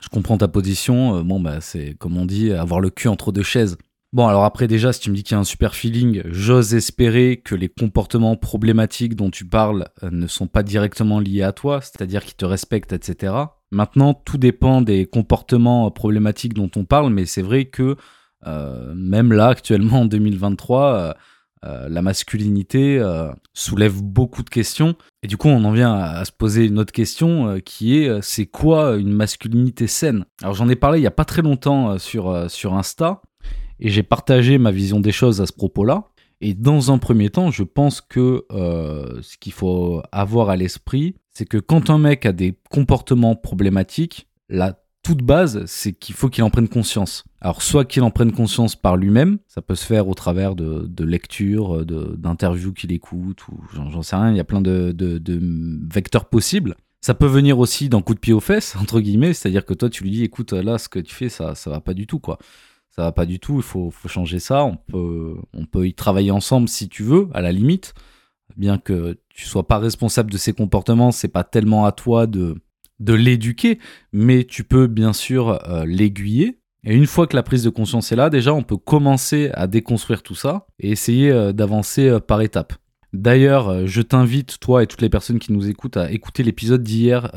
Je 0.00 0.08
comprends 0.08 0.36
ta 0.36 0.48
position. 0.48 1.22
bon, 1.22 1.40
bah, 1.40 1.60
c'est 1.60 1.94
comme 1.98 2.16
on 2.16 2.24
dit, 2.26 2.52
avoir 2.52 2.80
le 2.80 2.90
cul 2.90 3.08
entre 3.08 3.32
deux 3.32 3.42
chaises. 3.42 3.76
Bon, 4.12 4.28
alors 4.28 4.44
après, 4.44 4.68
déjà, 4.68 4.92
si 4.92 5.00
tu 5.00 5.10
me 5.10 5.16
dis 5.16 5.24
qu'il 5.24 5.34
y 5.34 5.36
a 5.36 5.40
un 5.40 5.44
super 5.44 5.74
feeling, 5.74 6.22
j'ose 6.26 6.74
espérer 6.74 7.42
que 7.44 7.54
les 7.54 7.68
comportements 7.68 8.36
problématiques 8.36 9.16
dont 9.16 9.30
tu 9.30 9.44
parles 9.44 9.88
euh, 10.02 10.10
ne 10.10 10.26
sont 10.28 10.46
pas 10.46 10.62
directement 10.62 11.18
liés 11.18 11.42
à 11.42 11.52
toi, 11.52 11.80
c'est-à-dire 11.80 12.24
qu'ils 12.24 12.36
te 12.36 12.44
respectent, 12.44 12.92
etc. 12.92 13.34
Maintenant, 13.72 14.14
tout 14.14 14.38
dépend 14.38 14.80
des 14.80 15.06
comportements 15.06 15.90
problématiques 15.90 16.54
dont 16.54 16.70
on 16.76 16.84
parle, 16.84 17.12
mais 17.12 17.26
c'est 17.26 17.42
vrai 17.42 17.64
que 17.64 17.96
euh, 18.46 18.94
même 18.94 19.32
là, 19.32 19.48
actuellement, 19.48 20.02
en 20.02 20.06
2023, 20.06 21.14
euh, 21.64 21.88
la 21.88 22.00
masculinité 22.00 23.02
soulève 23.54 24.00
beaucoup 24.00 24.44
de 24.44 24.50
questions. 24.50 24.94
Et 25.24 25.26
du 25.26 25.36
coup, 25.36 25.48
on 25.48 25.64
en 25.64 25.72
vient 25.72 25.94
à, 25.94 26.24
se 26.24 26.30
poser 26.30 26.64
une 26.66 26.78
autre 26.78 26.92
question 26.92 27.58
qui 27.64 27.98
est 27.98 28.22
c'est 28.22 28.46
quoi 28.46 28.94
une 28.96 29.12
masculinité 29.12 29.88
saine? 29.88 30.26
Alors, 30.42 30.54
j'en 30.54 30.68
ai 30.68 30.76
parlé 30.76 31.00
il 31.00 31.02
y 31.02 31.08
a 31.08 31.10
pas 31.10 31.24
très 31.24 31.42
longtemps 31.42 31.98
sur 31.98 32.74
Insta 32.74 33.20
et 33.80 33.90
j'ai 33.90 34.02
partagé 34.02 34.58
ma 34.58 34.70
vision 34.70 35.00
des 35.00 35.12
choses 35.12 35.40
à 35.40 35.46
ce 35.46 35.52
propos-là. 35.52 36.04
Et 36.40 36.54
dans 36.54 36.92
un 36.92 36.98
premier 36.98 37.30
temps, 37.30 37.50
je 37.50 37.62
pense 37.62 38.00
que 38.00 38.44
euh, 38.52 39.20
ce 39.22 39.38
qu'il 39.38 39.52
faut 39.52 40.02
avoir 40.12 40.50
à 40.50 40.56
l'esprit, 40.56 41.14
c'est 41.32 41.46
que 41.46 41.56
quand 41.56 41.88
un 41.88 41.98
mec 41.98 42.26
a 42.26 42.32
des 42.32 42.58
comportements 42.70 43.36
problématiques, 43.36 44.28
la 44.48 44.78
toute 45.02 45.22
base, 45.22 45.64
c'est 45.66 45.92
qu'il 45.92 46.14
faut 46.14 46.28
qu'il 46.28 46.42
en 46.42 46.50
prenne 46.50 46.68
conscience. 46.68 47.24
Alors, 47.40 47.62
soit 47.62 47.84
qu'il 47.84 48.02
en 48.02 48.10
prenne 48.10 48.32
conscience 48.32 48.74
par 48.74 48.96
lui-même, 48.96 49.38
ça 49.46 49.62
peut 49.62 49.76
se 49.76 49.86
faire 49.86 50.08
au 50.08 50.14
travers 50.14 50.56
de, 50.56 51.04
lectures, 51.04 51.86
d'interviews 51.86 52.72
qu'il 52.72 52.90
écoute, 52.92 53.46
ou 53.48 53.60
j'en 53.72 54.02
sais 54.02 54.16
rien, 54.16 54.30
il 54.30 54.36
y 54.36 54.40
a 54.40 54.44
plein 54.44 54.60
de, 54.60 54.92
de, 54.92 55.18
de, 55.18 55.40
vecteurs 55.88 56.24
possibles. 56.24 56.74
Ça 57.00 57.14
peut 57.14 57.26
venir 57.26 57.60
aussi 57.60 57.88
d'un 57.88 58.02
coup 58.02 58.14
de 58.14 58.18
pied 58.18 58.32
aux 58.32 58.40
fesses, 58.40 58.74
entre 58.80 59.00
guillemets, 59.00 59.32
c'est-à-dire 59.32 59.64
que 59.64 59.74
toi, 59.74 59.88
tu 59.88 60.02
lui 60.02 60.10
dis, 60.10 60.24
écoute, 60.24 60.52
là, 60.52 60.76
ce 60.76 60.88
que 60.88 60.98
tu 60.98 61.14
fais, 61.14 61.28
ça, 61.28 61.54
ça 61.54 61.70
va 61.70 61.80
pas 61.80 61.94
du 61.94 62.08
tout, 62.08 62.18
quoi 62.18 62.38
ça 62.96 63.04
va 63.04 63.12
pas 63.12 63.26
du 63.26 63.38
tout, 63.38 63.56
il 63.56 63.62
faut, 63.62 63.92
changer 64.06 64.38
ça, 64.38 64.64
on 64.64 64.76
peut, 64.76 65.36
on 65.52 65.66
peut 65.66 65.86
y 65.86 65.92
travailler 65.94 66.30
ensemble 66.30 66.68
si 66.68 66.88
tu 66.88 67.02
veux, 67.02 67.28
à 67.34 67.42
la 67.42 67.52
limite, 67.52 67.92
bien 68.56 68.78
que 68.78 69.18
tu 69.28 69.44
sois 69.44 69.66
pas 69.66 69.78
responsable 69.78 70.30
de 70.30 70.38
ses 70.38 70.54
comportements, 70.54 71.12
c'est 71.12 71.28
pas 71.28 71.44
tellement 71.44 71.84
à 71.84 71.92
toi 71.92 72.26
de, 72.26 72.56
de 73.00 73.12
l'éduquer, 73.12 73.78
mais 74.12 74.44
tu 74.44 74.64
peux 74.64 74.86
bien 74.86 75.12
sûr 75.12 75.60
euh, 75.68 75.84
l'aiguiller. 75.84 76.58
Et 76.84 76.94
une 76.94 77.06
fois 77.06 77.26
que 77.26 77.36
la 77.36 77.42
prise 77.42 77.64
de 77.64 77.70
conscience 77.70 78.12
est 78.12 78.16
là, 78.16 78.30
déjà, 78.30 78.54
on 78.54 78.62
peut 78.62 78.76
commencer 78.76 79.50
à 79.54 79.66
déconstruire 79.66 80.22
tout 80.22 80.36
ça 80.36 80.66
et 80.78 80.90
essayer 80.90 81.30
euh, 81.30 81.52
d'avancer 81.52 82.08
euh, 82.08 82.20
par 82.20 82.40
étapes. 82.40 82.74
D'ailleurs, 83.12 83.86
je 83.86 84.02
t'invite, 84.02 84.58
toi 84.58 84.82
et 84.82 84.86
toutes 84.86 85.00
les 85.00 85.08
personnes 85.08 85.38
qui 85.38 85.52
nous 85.52 85.68
écoutent, 85.68 85.96
à 85.96 86.10
écouter 86.10 86.42
l'épisode 86.42 86.82
d'hier 86.82 87.30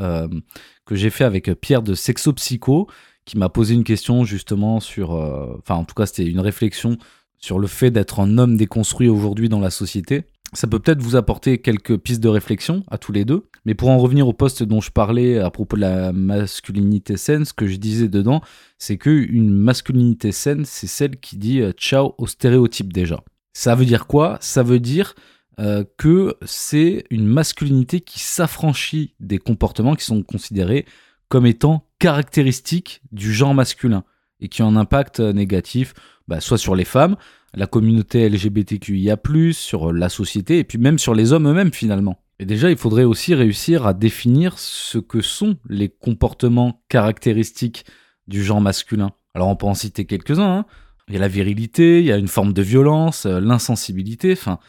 que 0.85 0.95
j'ai 0.95 1.09
fait 1.09 1.23
avec 1.23 1.49
Pierre 1.61 1.83
de 1.83 1.93
Sexopsycho 1.93 2.89
qui 3.29 3.37
m'a 3.37 3.49
posé 3.49 3.75
une 3.75 3.83
question 3.83 4.23
justement 4.23 4.79
sur, 4.79 5.13
euh, 5.13 5.55
enfin 5.59 5.75
en 5.75 5.83
tout 5.83 5.93
cas 5.93 6.07
c'était 6.07 6.25
une 6.25 6.39
réflexion 6.39 6.97
sur 7.37 7.59
le 7.59 7.67
fait 7.67 7.91
d'être 7.91 8.19
un 8.19 8.39
homme 8.39 8.57
déconstruit 8.57 9.07
aujourd'hui 9.07 9.49
dans 9.49 9.59
la 9.59 9.69
société. 9.69 10.23
Ça 10.53 10.65
peut 10.65 10.79
peut-être 10.79 10.99
vous 10.99 11.15
apporter 11.15 11.59
quelques 11.59 11.95
pistes 11.97 12.21
de 12.21 12.27
réflexion 12.27 12.83
à 12.89 12.97
tous 12.97 13.11
les 13.11 13.25
deux. 13.25 13.47
Mais 13.65 13.75
pour 13.75 13.89
en 13.89 13.99
revenir 13.99 14.27
au 14.27 14.33
poste 14.33 14.63
dont 14.63 14.81
je 14.81 14.89
parlais 14.89 15.37
à 15.37 15.51
propos 15.51 15.75
de 15.75 15.81
la 15.81 16.11
masculinité 16.11 17.17
saine, 17.17 17.45
ce 17.45 17.53
que 17.53 17.67
je 17.67 17.75
disais 17.75 18.07
dedans, 18.07 18.41
c'est 18.79 18.97
que 18.97 19.11
une 19.11 19.51
masculinité 19.51 20.31
saine, 20.31 20.65
c'est 20.65 20.87
celle 20.87 21.19
qui 21.19 21.37
dit 21.37 21.61
euh, 21.61 21.71
ciao 21.73 22.15
au 22.17 22.25
stéréotype 22.25 22.91
déjà. 22.91 23.23
Ça 23.53 23.75
veut 23.75 23.85
dire 23.85 24.07
quoi? 24.07 24.39
Ça 24.41 24.63
veut 24.63 24.79
dire 24.79 25.13
euh, 25.59 25.83
que 25.97 26.35
c'est 26.43 27.03
une 27.11 27.27
masculinité 27.27 28.01
qui 28.01 28.21
s'affranchit 28.21 29.13
des 29.19 29.37
comportements 29.37 29.93
qui 29.93 30.05
sont 30.05 30.23
considérés 30.23 30.87
comme 31.27 31.45
étant 31.45 31.85
caractéristiques 31.99 33.01
du 33.11 33.33
genre 33.33 33.53
masculin 33.53 34.03
et 34.39 34.47
qui 34.47 34.63
ont 34.63 34.67
un 34.67 34.75
impact 34.75 35.19
négatif 35.19 35.93
bah, 36.27 36.39
soit 36.39 36.57
sur 36.57 36.75
les 36.75 36.85
femmes, 36.85 37.17
la 37.53 37.67
communauté 37.67 38.29
LGBTQIA, 38.29 39.17
sur 39.51 39.91
la 39.91 40.09
société 40.09 40.59
et 40.59 40.63
puis 40.63 40.77
même 40.77 40.99
sur 40.99 41.13
les 41.13 41.33
hommes 41.33 41.47
eux-mêmes 41.47 41.73
finalement. 41.73 42.23
Et 42.39 42.45
déjà, 42.45 42.71
il 42.71 42.77
faudrait 42.77 43.03
aussi 43.03 43.35
réussir 43.35 43.85
à 43.85 43.93
définir 43.93 44.57
ce 44.57 44.97
que 44.97 45.21
sont 45.21 45.57
les 45.67 45.89
comportements 45.89 46.81
caractéristiques 46.87 47.85
du 48.27 48.43
genre 48.43 48.61
masculin. 48.61 49.11
Alors 49.33 49.49
on 49.49 49.55
peut 49.55 49.65
en 49.65 49.73
citer 49.73 50.05
quelques-uns. 50.05 50.59
Hein. 50.59 50.65
Il 51.09 51.15
y 51.15 51.17
a 51.17 51.19
la 51.19 51.27
virilité, 51.27 51.99
il 51.99 52.05
y 52.05 52.11
a 52.11 52.17
une 52.17 52.27
forme 52.27 52.53
de 52.53 52.61
violence, 52.61 53.25
euh, 53.25 53.39
l'insensibilité, 53.39 54.33
enfin, 54.33 54.59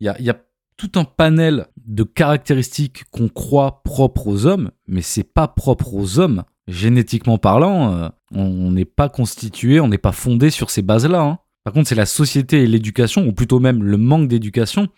il 0.00 0.06
y 0.06 0.08
a, 0.08 0.18
il 0.18 0.24
y 0.24 0.30
a 0.30 0.40
tout 0.76 0.92
un 0.94 1.04
panel 1.04 1.66
de 1.84 2.04
caractéristiques 2.04 3.04
qu'on 3.10 3.28
croit 3.28 3.82
propres 3.82 4.26
aux 4.26 4.46
hommes, 4.46 4.70
mais 4.86 5.02
c'est 5.02 5.24
pas 5.24 5.46
propre 5.46 5.92
aux 5.92 6.18
hommes. 6.18 6.42
Génétiquement 6.70 7.38
parlant, 7.38 7.92
euh, 7.92 8.08
on 8.32 8.70
n'est 8.70 8.84
pas 8.84 9.08
constitué, 9.08 9.80
on 9.80 9.88
n'est 9.88 9.98
pas 9.98 10.12
fondé 10.12 10.50
sur 10.50 10.70
ces 10.70 10.82
bases-là. 10.82 11.20
Hein. 11.20 11.38
Par 11.64 11.72
contre, 11.72 11.88
c'est 11.88 11.94
la 11.94 12.06
société 12.06 12.62
et 12.62 12.66
l'éducation, 12.66 13.26
ou 13.26 13.32
plutôt 13.32 13.60
même 13.60 13.82
le 13.82 13.96
manque 13.96 14.28
d'éducation, 14.28 14.88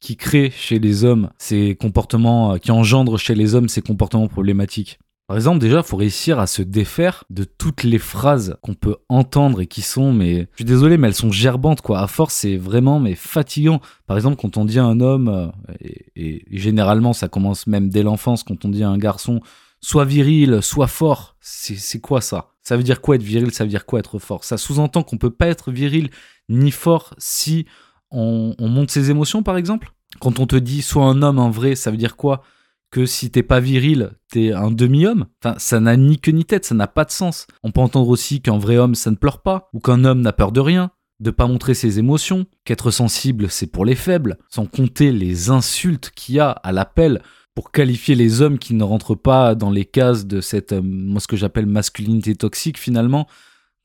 qui 0.00 0.16
crée 0.16 0.52
chez 0.54 0.78
les 0.78 1.04
hommes 1.04 1.30
ces 1.38 1.76
comportements, 1.76 2.54
euh, 2.54 2.58
qui 2.58 2.70
engendre 2.70 3.18
chez 3.18 3.34
les 3.34 3.54
hommes 3.54 3.68
ces 3.68 3.80
comportements 3.80 4.28
problématiques. 4.28 4.98
Par 5.26 5.38
exemple, 5.38 5.58
déjà, 5.58 5.78
il 5.78 5.82
faut 5.82 5.96
réussir 5.96 6.38
à 6.38 6.46
se 6.46 6.60
défaire 6.60 7.24
de 7.30 7.44
toutes 7.44 7.82
les 7.82 7.98
phrases 7.98 8.56
qu'on 8.60 8.74
peut 8.74 8.96
entendre 9.08 9.62
et 9.62 9.66
qui 9.66 9.80
sont, 9.80 10.12
mais 10.12 10.40
je 10.50 10.56
suis 10.56 10.64
désolé, 10.66 10.98
mais 10.98 11.08
elles 11.08 11.14
sont 11.14 11.32
gerbantes, 11.32 11.80
quoi. 11.80 12.00
À 12.00 12.06
force, 12.06 12.34
c'est 12.34 12.58
vraiment, 12.58 13.00
mais 13.00 13.14
fatigant. 13.14 13.80
Par 14.06 14.18
exemple, 14.18 14.36
quand 14.36 14.58
on 14.58 14.66
dit 14.66 14.78
à 14.78 14.84
un 14.84 15.00
homme, 15.00 15.28
euh, 15.28 15.48
et, 16.14 16.44
généralement, 16.50 17.14
ça 17.14 17.28
commence 17.28 17.66
même 17.66 17.88
dès 17.88 18.02
l'enfance, 18.02 18.42
quand 18.42 18.66
on 18.66 18.68
dit 18.68 18.84
à 18.84 18.90
un 18.90 18.98
garçon, 18.98 19.40
soit 19.84 20.06
viril, 20.06 20.60
soit 20.62 20.86
fort, 20.86 21.36
c'est 21.40 22.00
quoi 22.00 22.22
ça? 22.22 22.52
Ça 22.62 22.78
veut 22.78 22.82
dire 22.82 23.02
quoi 23.02 23.16
être 23.16 23.22
viril? 23.22 23.52
Ça 23.52 23.64
veut 23.64 23.70
dire 23.70 23.84
quoi 23.84 23.98
être 23.98 24.18
fort? 24.18 24.42
Ça 24.42 24.56
sous-entend 24.56 25.02
qu'on 25.02 25.18
peut 25.18 25.30
pas 25.30 25.48
être 25.48 25.70
viril 25.70 26.08
ni 26.48 26.70
fort 26.70 27.12
si 27.18 27.66
on, 28.10 28.54
on 28.58 28.68
monte 28.68 28.90
ses 28.90 29.10
émotions, 29.10 29.42
par 29.42 29.58
exemple? 29.58 29.92
Quand 30.20 30.40
on 30.40 30.46
te 30.46 30.56
dit, 30.56 30.80
soit 30.80 31.04
un 31.04 31.20
homme, 31.20 31.38
en 31.38 31.50
vrai, 31.50 31.74
ça 31.74 31.90
veut 31.90 31.98
dire 31.98 32.16
quoi? 32.16 32.42
Que 32.90 33.04
si 33.04 33.30
t'es 33.30 33.42
pas 33.42 33.60
viril, 33.60 34.12
t'es 34.30 34.52
un 34.52 34.70
demi-homme? 34.70 35.26
Ça 35.58 35.80
n'a 35.80 35.96
ni 35.98 36.18
queue 36.18 36.32
ni 36.32 36.46
tête, 36.46 36.64
ça 36.64 36.74
n'a 36.74 36.86
pas 36.86 37.04
de 37.04 37.10
sens. 37.10 37.46
On 37.62 37.70
peut 37.70 37.82
entendre 37.82 38.08
aussi 38.08 38.40
qu'un 38.40 38.56
vrai 38.56 38.78
homme, 38.78 38.94
ça 38.94 39.10
ne 39.10 39.16
pleure 39.16 39.42
pas, 39.42 39.68
ou 39.74 39.80
qu'un 39.80 40.06
homme 40.06 40.22
n'a 40.22 40.32
peur 40.32 40.50
de 40.50 40.60
rien, 40.60 40.92
de 41.20 41.30
pas 41.30 41.46
montrer 41.46 41.74
ses 41.74 41.98
émotions, 41.98 42.46
qu'être 42.64 42.90
sensible, 42.90 43.50
c'est 43.50 43.66
pour 43.66 43.84
les 43.84 43.96
faibles, 43.96 44.38
sans 44.48 44.64
compter 44.64 45.12
les 45.12 45.50
insultes 45.50 46.10
qu'il 46.16 46.36
y 46.36 46.40
a 46.40 46.50
à 46.50 46.72
l'appel 46.72 47.20
pour 47.54 47.70
qualifier 47.70 48.14
les 48.14 48.42
hommes 48.42 48.58
qui 48.58 48.74
ne 48.74 48.84
rentrent 48.84 49.14
pas 49.14 49.54
dans 49.54 49.70
les 49.70 49.84
cases 49.84 50.26
de 50.26 50.40
cette, 50.40 50.72
euh, 50.72 50.82
moi 50.82 51.20
ce 51.20 51.26
que 51.26 51.36
j'appelle 51.36 51.66
masculinité 51.66 52.34
toxique 52.34 52.78
finalement, 52.78 53.26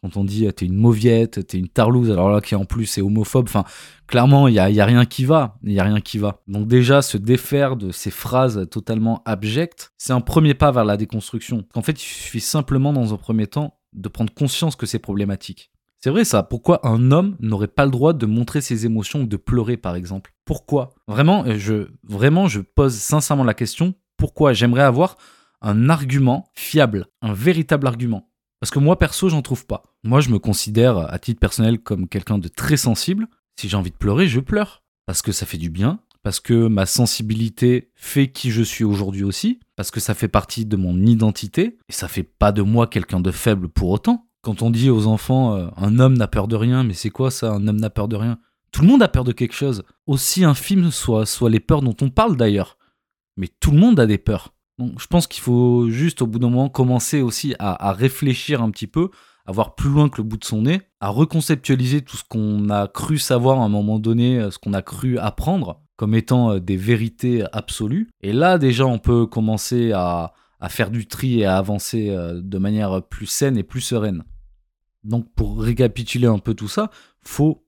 quand 0.01 0.17
on 0.17 0.23
dit 0.23 0.47
t'es 0.53 0.65
une 0.65 0.75
mauviette, 0.75 1.45
t'es 1.47 1.57
une 1.57 1.67
tarlouse, 1.67 2.09
alors 2.09 2.29
là 2.29 2.41
qui 2.41 2.55
en 2.55 2.65
plus 2.65 2.97
est 2.97 3.01
homophobe, 3.01 3.47
enfin 3.47 3.65
clairement 4.07 4.47
il 4.47 4.55
y 4.55 4.59
a, 4.59 4.85
rien 4.85 5.05
qui 5.05 5.25
va, 5.25 5.57
il 5.63 5.73
y 5.73 5.79
a 5.79 5.83
rien 5.83 5.99
qui 5.99 6.17
va. 6.17 6.41
Donc 6.47 6.67
déjà 6.67 7.01
se 7.01 7.17
défaire 7.17 7.75
de 7.75 7.91
ces 7.91 8.11
phrases 8.11 8.67
totalement 8.71 9.21
abjectes, 9.25 9.91
c'est 9.97 10.13
un 10.13 10.21
premier 10.21 10.53
pas 10.53 10.71
vers 10.71 10.85
la 10.85 10.97
déconstruction. 10.97 11.65
En 11.75 11.81
fait 11.81 12.01
il 12.01 12.05
suffit 12.05 12.39
simplement 12.39 12.93
dans 12.93 13.13
un 13.13 13.17
premier 13.17 13.47
temps 13.47 13.77
de 13.93 14.07
prendre 14.07 14.33
conscience 14.33 14.75
que 14.75 14.85
c'est 14.85 14.99
problématique. 14.99 15.71
C'est 16.01 16.09
vrai 16.09 16.23
ça. 16.23 16.43
Pourquoi 16.43 16.87
un 16.87 17.11
homme 17.11 17.35
n'aurait 17.39 17.67
pas 17.67 17.85
le 17.85 17.91
droit 17.91 18.13
de 18.13 18.25
montrer 18.25 18.61
ses 18.61 18.85
émotions 18.85 19.21
ou 19.21 19.27
de 19.27 19.37
pleurer 19.37 19.75
par 19.75 19.95
exemple? 19.95 20.33
Pourquoi? 20.45 20.95
Vraiment, 21.07 21.43
je 21.57 21.89
vraiment 22.03 22.47
je 22.47 22.61
pose 22.61 22.95
sincèrement 22.95 23.43
la 23.43 23.53
question. 23.53 23.93
Pourquoi 24.17 24.53
J'aimerais 24.53 24.83
avoir 24.83 25.17
un 25.61 25.89
argument 25.89 26.49
fiable, 26.55 27.07
un 27.21 27.33
véritable 27.33 27.87
argument? 27.87 28.29
Parce 28.59 28.71
que 28.71 28.79
moi 28.79 28.97
perso, 28.97 29.29
j'en 29.29 29.41
trouve 29.41 29.65
pas. 29.65 29.83
Moi, 30.03 30.21
je 30.21 30.29
me 30.29 30.39
considère 30.39 30.97
à 30.97 31.19
titre 31.19 31.39
personnel 31.39 31.79
comme 31.79 32.07
quelqu'un 32.07 32.37
de 32.37 32.47
très 32.47 32.77
sensible. 32.77 33.27
Si 33.59 33.69
j'ai 33.69 33.77
envie 33.77 33.91
de 33.91 33.95
pleurer, 33.97 34.27
je 34.27 34.39
pleure 34.39 34.83
parce 35.05 35.21
que 35.21 35.31
ça 35.31 35.45
fait 35.45 35.57
du 35.57 35.69
bien, 35.69 35.99
parce 36.21 36.39
que 36.39 36.67
ma 36.67 36.85
sensibilité 36.85 37.89
fait 37.95 38.31
qui 38.31 38.51
je 38.51 38.61
suis 38.61 38.83
aujourd'hui 38.83 39.23
aussi, 39.23 39.59
parce 39.75 39.91
que 39.91 39.99
ça 39.99 40.13
fait 40.13 40.27
partie 40.27 40.65
de 40.65 40.77
mon 40.77 41.01
identité 41.01 41.79
et 41.89 41.91
ça 41.91 42.07
fait 42.07 42.23
pas 42.23 42.51
de 42.51 42.61
moi 42.61 42.85
quelqu'un 42.85 43.19
de 43.19 43.31
faible 43.31 43.69
pour 43.69 43.89
autant. 43.89 44.28
Quand 44.41 44.61
on 44.61 44.69
dit 44.69 44.89
aux 44.89 45.07
enfants 45.07 45.55
euh, 45.55 45.67
un 45.75 45.99
homme 45.99 46.17
n'a 46.17 46.27
peur 46.27 46.47
de 46.47 46.55
rien, 46.55 46.83
mais 46.83 46.93
c'est 46.93 47.09
quoi 47.09 47.31
ça, 47.31 47.51
un 47.51 47.67
homme 47.67 47.79
n'a 47.79 47.89
peur 47.89 48.07
de 48.07 48.15
rien? 48.15 48.39
Tout 48.71 48.81
le 48.81 48.87
monde 48.87 49.03
a 49.03 49.07
peur 49.07 49.23
de 49.23 49.31
quelque 49.31 49.55
chose. 49.55 49.83
Aussi 50.07 50.43
infime 50.43 50.91
soit, 50.91 51.25
soit 51.25 51.49
les 51.49 51.59
peurs 51.59 51.81
dont 51.81 51.95
on 52.01 52.09
parle 52.09 52.37
d'ailleurs. 52.37 52.77
Mais 53.35 53.49
tout 53.59 53.71
le 53.71 53.79
monde 53.79 53.99
a 53.99 54.05
des 54.05 54.17
peurs. 54.17 54.53
Donc 54.77 54.99
je 55.01 55.07
pense 55.07 55.27
qu'il 55.27 55.41
faut 55.41 55.89
juste 55.89 56.21
au 56.21 56.27
bout 56.27 56.39
d'un 56.39 56.49
moment 56.49 56.69
commencer 56.69 57.21
aussi 57.21 57.53
à, 57.59 57.89
à, 57.89 57.91
réfléchir 57.91 58.61
un 58.61 58.71
petit 58.71 58.87
peu, 58.87 59.09
à 59.45 59.51
voir 59.51 59.75
plus 59.75 59.89
loin 59.89 60.07
que 60.07 60.17
le 60.17 60.23
bout 60.23 60.37
de 60.37 60.45
son 60.45 60.61
nez, 60.61 60.81
à 61.01 61.09
reconceptualiser 61.09 62.01
tout 62.01 62.15
ce 62.15 62.23
qu'on 62.23 62.69
a 62.69 62.87
cru 62.87 63.17
savoir 63.17 63.59
à 63.59 63.65
un 63.65 63.69
moment 63.69 63.99
donné, 63.99 64.39
euh, 64.39 64.51
ce 64.51 64.59
qu'on 64.59 64.73
a 64.73 64.81
cru 64.81 65.17
apprendre 65.17 65.81
comme 65.97 66.15
étant 66.15 66.51
euh, 66.51 66.59
des 66.59 66.77
vérités 66.77 67.43
absolues. 67.51 68.09
Et 68.21 68.31
là 68.31 68.57
déjà 68.57 68.85
on 68.85 68.99
peut 68.99 69.25
commencer 69.25 69.91
à, 69.91 70.33
à 70.59 70.69
faire 70.69 70.91
du 70.91 71.07
tri 71.07 71.39
et 71.39 71.45
à 71.45 71.57
avancer 71.57 72.09
euh, 72.09 72.41
de 72.41 72.57
manière 72.57 73.01
plus 73.07 73.25
saine 73.25 73.57
et 73.57 73.63
plus 73.63 73.81
sereine. 73.81 74.23
Donc 75.03 75.31
pour 75.33 75.61
récapituler 75.61 76.27
un 76.27 76.39
peu 76.39 76.53
tout 76.53 76.67
ça, 76.67 76.91
faut 77.21 77.65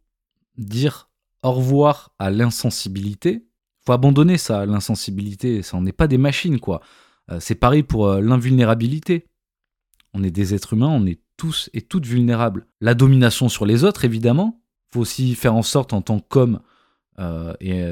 dire 0.58 1.10
au 1.44 1.52
revoir 1.52 2.14
à 2.20 2.30
l'insensibilité. 2.30 3.48
Faut 3.86 3.94
abandonner 3.94 4.38
ça, 4.38 4.66
l'insensibilité. 4.66 5.64
Ça, 5.64 5.80
n'est 5.80 5.94
pas 5.94 6.08
des 6.08 6.18
machines, 6.18 6.60
quoi. 6.60 6.82
Euh, 7.32 7.40
c'est 7.40 7.56
pareil 7.56 7.84
pour 7.84 8.08
euh, 8.08 8.22
l'invulnérabilité. 8.22 9.28
On 10.14 10.24
est 10.24 10.32
des 10.32 10.54
êtres 10.54 10.74
humains, 10.74 10.90
on 10.90 11.06
est 11.06 11.22
tous 11.38 11.70
et 11.74 11.82
toutes 11.82 12.06
vulnérables. 12.06 12.68
La 12.82 12.94
domination 12.94 13.48
sur 13.48 13.66
les 13.66 13.86
autres, 13.86 14.04
évidemment. 14.06 14.62
Faut 14.94 15.00
aussi 15.00 15.36
faire 15.36 15.56
en 15.56 15.62
sorte, 15.62 15.94
en 15.94 16.02
tant 16.02 16.20
qu'homme, 16.20 16.60
et 17.62 17.86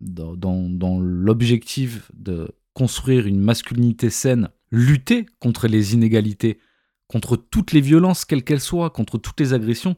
dans 0.00 0.98
l'objectif 1.00 2.10
de 2.14 2.52
construire 2.74 3.26
une 3.26 3.40
masculinité 3.40 4.10
saine, 4.10 4.48
lutter 4.70 5.26
contre 5.38 5.68
les 5.68 5.94
inégalités, 5.94 6.58
contre 7.06 7.36
toutes 7.36 7.72
les 7.72 7.80
violences, 7.80 8.24
quelles 8.24 8.44
qu'elles 8.44 8.60
soient, 8.60 8.90
contre 8.90 9.18
toutes 9.18 9.38
les 9.40 9.52
agressions, 9.52 9.96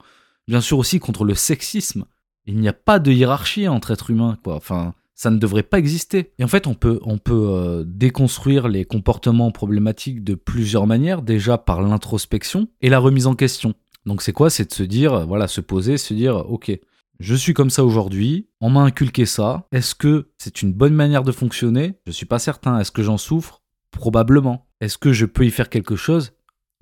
bien 0.49 0.61
sûr 0.61 0.79
aussi 0.79 0.99
contre 0.99 1.25
le 1.25 1.35
sexisme. 1.35 2.05
Il 2.47 2.59
n'y 2.59 2.69
a 2.69 2.73
pas 2.73 2.99
de 2.99 3.13
hiérarchie 3.13 3.69
entre 3.69 3.93
êtres 3.93 4.11
humains, 4.11 4.37
quoi. 4.43 4.57
Enfin, 4.57 4.95
ça 5.15 5.31
ne 5.31 5.39
devrait 5.39 5.63
pas 5.63 5.79
exister. 5.79 6.33
Et 6.39 6.45
en 6.45 6.49
fait, 6.49 6.67
on 6.67 6.75
peut, 6.75 7.01
euh, 7.31 7.85
déconstruire 7.87 8.69
les 8.69 8.85
comportements 8.85 9.53
problématiques 9.53 10.25
de 10.25 10.35
plusieurs 10.35 10.87
manières, 10.87 11.23
déjà 11.23 11.57
par 11.57 11.83
l'introspection 11.83 12.69
et 12.83 12.91
la 12.91 12.99
remise 12.99 13.27
en 13.27 13.35
question. 13.35 13.75
Donc 14.07 14.21
c'est 14.21 14.33
quoi? 14.33 14.51
C'est 14.51 14.69
de 14.69 14.75
se 14.75 14.83
dire, 14.83 15.27
voilà, 15.27 15.49
se 15.49 15.61
poser, 15.61 15.97
se 15.97 16.13
dire, 16.13 16.37
ok, 16.51 16.79
je 17.25 17.35
suis 17.35 17.55
comme 17.55 17.71
ça 17.71 17.87
aujourd'hui, 17.87 18.51
on 18.61 18.69
m'a 18.69 18.83
inculqué 18.83 19.25
ça, 19.25 19.67
est-ce 19.73 19.95
que 19.95 20.29
c'est 20.37 20.61
une 20.61 20.75
bonne 20.75 20.93
manière 20.93 21.23
de 21.23 21.33
fonctionner? 21.33 21.95
Je 22.07 22.13
suis 22.13 22.27
pas 22.27 22.39
certain. 22.39 22.79
Est-ce 22.79 22.93
que 22.93 23.03
j'en 23.03 23.17
souffre? 23.17 23.63
Probablement. 23.91 24.67
Est-ce 24.83 24.99
que 24.99 25.15
je 25.15 25.25
peux 25.25 25.47
y 25.47 25.51
faire 25.51 25.71
quelque 25.71 25.97
chose? 25.97 26.33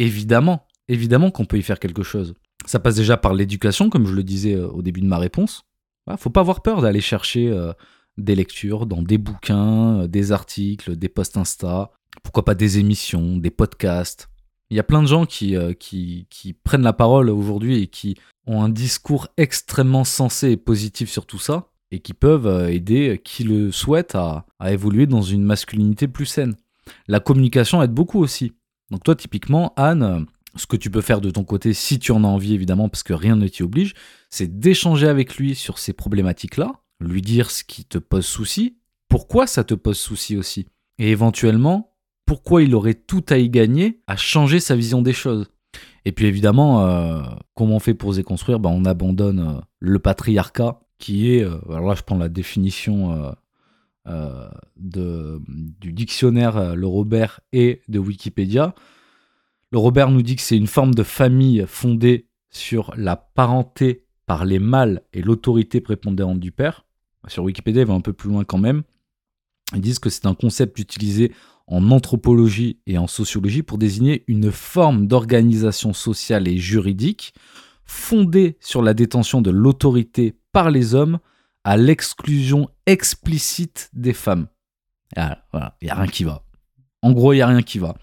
Évidemment, 0.00 0.66
évidemment 0.88 1.31
qu'on 1.31 1.44
peut 1.44 1.59
y 1.59 1.62
faire 1.62 1.78
quelque 1.78 2.02
chose. 2.02 2.35
Ça 2.66 2.81
passe 2.81 2.96
déjà 2.96 3.16
par 3.16 3.35
l'éducation, 3.35 3.88
comme 3.88 4.05
je 4.05 4.14
le 4.14 4.24
disais 4.24 4.57
euh, 4.57 4.66
au 4.66 4.83
début 4.83 5.00
de 5.00 5.07
ma 5.07 5.18
réponse. 5.18 5.62
Il 6.11 6.16
faut 6.16 6.31
pas 6.31 6.40
avoir 6.40 6.62
peur 6.62 6.83
d'aller 6.83 7.00
chercher 7.00 7.48
euh, 7.48 7.72
des 8.18 8.35
lectures 8.35 8.87
dans 8.87 9.00
des 9.00 9.18
bouquins, 9.18 10.00
euh, 10.00 10.07
des 10.09 10.33
articles, 10.33 10.96
des 10.96 11.09
posts 11.09 11.37
Insta, 11.37 11.92
pourquoi 12.24 12.44
pas 12.44 12.57
des 12.57 12.81
émissions, 12.81 13.37
des 13.37 13.50
podcasts. 13.52 14.28
Il 14.72 14.76
y 14.76 14.78
a 14.78 14.85
plein 14.85 15.02
de 15.02 15.06
gens 15.06 15.26
qui, 15.26 15.54
qui, 15.78 16.54
prennent 16.64 16.82
la 16.82 16.94
parole 16.94 17.28
aujourd'hui 17.28 17.82
et 17.82 17.88
qui 17.88 18.16
ont 18.46 18.62
un 18.62 18.70
discours 18.70 19.28
extrêmement 19.37 20.04
sensé 20.04 20.52
et 20.52 20.56
positif 20.56 21.11
sur 21.11 21.26
tout 21.26 21.38
ça 21.38 21.68
et 21.90 22.00
qui 22.00 22.14
peuvent 22.14 22.70
aider 22.70 23.20
qui 23.22 23.44
le 23.44 23.70
souhaitent 23.70 24.14
à 24.14 24.46
évoluer 24.64 25.04
dans 25.06 25.20
une 25.20 25.44
masculinité 25.44 26.08
plus 26.08 26.24
saine. 26.24 26.56
La 27.06 27.20
communication 27.20 27.82
aide 27.82 27.92
beaucoup 27.92 28.18
aussi. 28.18 28.54
Donc 28.90 29.04
toi, 29.04 29.14
typiquement, 29.14 29.74
Anne, 29.76 30.24
ce 30.56 30.64
que 30.64 30.76
tu 30.76 30.90
peux 30.90 31.02
faire 31.02 31.20
de 31.20 31.28
ton 31.28 31.44
côté, 31.44 31.74
si 31.74 31.98
tu 31.98 32.11
en 32.12 32.24
as 32.24 32.28
envie 32.28 32.54
évidemment, 32.54 32.88
parce 32.88 33.02
que 33.02 33.12
rien 33.12 33.37
ne 33.37 33.48
t'y 33.48 33.62
oblige, 33.62 33.92
c'est 34.30 34.58
d'échanger 34.58 35.06
avec 35.06 35.37
lui 35.37 35.54
sur 35.54 35.78
ces 35.78 35.92
problématiques-là, 35.92 36.72
lui 36.98 37.20
dire 37.20 37.50
ce 37.50 37.62
qui 37.62 37.85
te 37.85 37.98
pose 37.98 38.24
souci, 38.24 38.78
pourquoi 39.11 39.46
ça 39.46 39.64
te 39.64 39.74
pose 39.74 39.98
souci 39.98 40.38
aussi, 40.38 40.66
et 40.98 41.11
éventuellement, 41.11 41.91
pourquoi 42.32 42.62
il 42.62 42.74
aurait 42.74 42.94
tout 42.94 43.22
à 43.28 43.36
y 43.36 43.50
gagner 43.50 44.00
à 44.06 44.16
changer 44.16 44.58
sa 44.58 44.74
vision 44.74 45.02
des 45.02 45.12
choses. 45.12 45.50
Et 46.06 46.12
puis 46.12 46.24
évidemment, 46.24 46.80
euh, 46.80 47.20
comment 47.52 47.76
on 47.76 47.78
fait 47.78 47.92
pour 47.92 48.12
se 48.12 48.20
déconstruire? 48.20 48.58
Ben, 48.58 48.70
On 48.70 48.86
abandonne 48.86 49.40
euh, 49.40 49.60
le 49.80 49.98
patriarcat, 49.98 50.80
qui 50.96 51.30
est, 51.34 51.44
euh, 51.44 51.58
alors 51.68 51.90
là 51.90 51.94
je 51.94 52.02
prends 52.02 52.16
la 52.16 52.30
définition 52.30 53.34
de, 54.06 55.42
du 55.46 55.92
dictionnaire 55.92 56.74
Le 56.74 56.86
Robert 56.86 57.40
et 57.52 57.82
de 57.88 57.98
Wikipédia. 57.98 58.74
Le 59.70 59.76
Robert 59.76 60.10
nous 60.10 60.22
dit 60.22 60.36
que 60.36 60.42
c'est 60.42 60.56
une 60.56 60.66
forme 60.66 60.94
de 60.94 61.02
famille 61.02 61.66
fondée 61.68 62.28
sur 62.48 62.94
la 62.96 63.16
parenté 63.16 64.06
par 64.24 64.46
les 64.46 64.58
mâles 64.58 65.02
et 65.12 65.20
l'autorité 65.20 65.82
prépondérante 65.82 66.40
du 66.40 66.50
père. 66.50 66.86
Sur 67.28 67.44
Wikipédia, 67.44 67.82
il 67.82 67.88
va 67.88 67.92
un 67.92 68.00
peu 68.00 68.14
plus 68.14 68.30
loin 68.30 68.42
quand 68.44 68.56
même. 68.56 68.84
Ils 69.74 69.82
disent 69.82 69.98
que 69.98 70.10
c'est 70.10 70.26
un 70.26 70.34
concept 70.34 70.78
utilisé 70.78 71.32
en 71.72 71.90
anthropologie 71.90 72.78
et 72.87 72.98
en 72.98 73.06
sociologie 73.06 73.62
pour 73.62 73.78
désigner 73.78 74.24
une 74.26 74.52
forme 74.52 75.06
d'organisation 75.06 75.94
sociale 75.94 76.46
et 76.46 76.58
juridique 76.58 77.32
fondée 77.87 78.58
sur 78.61 78.82
la 78.82 78.92
détention 78.92 79.40
de 79.40 79.50
l'autorité 79.50 80.37
par 80.52 80.70
les 80.70 80.94
hommes 80.94 81.18
à 81.64 81.78
l'exclusion 81.78 82.68
explicite 82.87 83.88
des 83.94 84.12
femmes. 84.12 84.48
Ah, 85.16 85.38
voilà, 85.50 85.76
il 85.80 85.87
n'y 85.87 85.90
a 85.90 85.94
rien 85.94 86.06
qui 86.06 86.24
va. 86.24 86.42
En 87.00 87.12
gros, 87.12 87.32
il 87.32 87.37
n'y 87.37 87.42
a 87.42 87.46
rien 87.46 87.62
qui 87.62 87.78
va. 87.78 87.94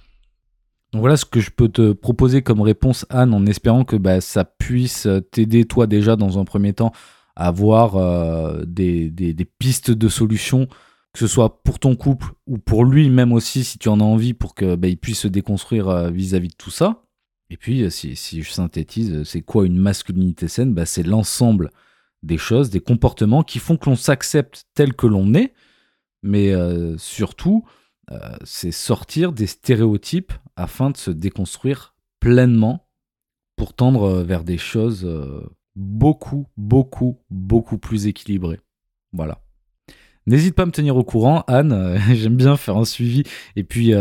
Donc 0.92 1.02
voilà 1.02 1.18
ce 1.18 1.26
que 1.26 1.40
je 1.40 1.52
peux 1.52 1.70
te 1.70 1.92
proposer 1.92 2.42
comme 2.42 2.62
réponse, 2.62 3.06
Anne, 3.10 3.36
en 3.36 3.46
espérant 3.46 3.84
que 3.84 3.96
bah, 3.96 4.20
ça 4.20 4.46
puisse 4.46 5.08
t'aider, 5.32 5.66
toi, 5.66 5.86
déjà, 5.86 6.16
dans 6.16 6.40
un 6.40 6.44
premier 6.44 6.74
temps, 6.74 6.92
à 7.36 7.48
avoir 7.48 7.98
euh, 7.98 8.64
des, 8.66 9.12
pistes 9.60 9.92
de 9.92 10.10
solutions, 10.10 10.68
que 11.20 11.28
ce 11.28 11.34
soit 11.34 11.62
pour 11.64 11.80
ton 11.80 11.98
couple 11.98 12.32
ou 12.48 12.58
pour 12.58 12.86
lui-même 12.86 13.34
aussi, 13.34 13.66
si 13.66 13.78
tu 13.78 13.90
en 13.90 14.00
as 14.00 14.04
envie, 14.06 14.34
pour 14.34 14.56
qu'il 14.56 14.78
bah, 14.78 14.88
puisse 15.02 15.20
se 15.20 15.28
déconstruire 15.28 15.90
euh, 15.90 16.10
vis-à-vis 16.10 16.48
de 16.48 16.56
tout 16.58 16.72
ça. 16.72 17.04
Et 17.50 17.58
puis, 17.58 17.84
euh, 17.84 17.90
si, 17.90 18.16
je 18.16 18.50
synthétise, 18.50 19.24
c'est 19.24 19.42
quoi 19.42 19.66
une 19.66 19.78
masculinité 19.78 20.48
saine? 20.48 20.74
Bah, 20.74 20.86
C'est 20.86 21.04
l'ensemble 21.04 21.72
des 22.24 22.38
choses, 22.38 22.70
des 22.70 22.80
comportements 22.80 23.44
qui 23.44 23.60
font 23.60 23.76
que 23.76 23.90
l'on 23.90 23.98
s'accepte 23.98 24.64
tel 24.76 24.94
que 24.94 25.08
l'on 25.08 25.34
est, 25.34 25.54
mais 26.24 26.54
euh, 26.54 26.98
surtout, 26.98 27.66
euh, 28.12 28.18
c'est 28.46 28.72
sortir 28.72 29.34
des 29.34 29.48
stéréotypes 29.48 30.32
afin 30.56 30.90
de 30.90 30.96
se 30.96 31.12
déconstruire 31.12 31.96
pleinement 32.22 32.88
pour 33.58 33.74
tendre 33.74 34.04
euh, 34.04 34.24
vers 34.24 34.46
des 34.46 34.58
choses 34.58 35.06
beaucoup, 35.76 36.48
beaucoup, 36.56 37.20
beaucoup 37.30 37.78
plus 37.78 38.08
équilibrées. 38.08 38.62
Voilà. 39.12 39.42
N'hésite 40.30 40.56
pas 40.56 40.64
à 40.64 40.66
me 40.66 40.72
tenir 40.72 40.96
au 40.96 41.04
courant, 41.04 41.44
Anne. 41.48 42.00
J'aime 42.14 42.36
bien 42.36 42.56
faire 42.56 42.78
un 42.78 42.86
suivi. 42.86 43.24
Et 43.58 43.64
puis, 43.66 43.94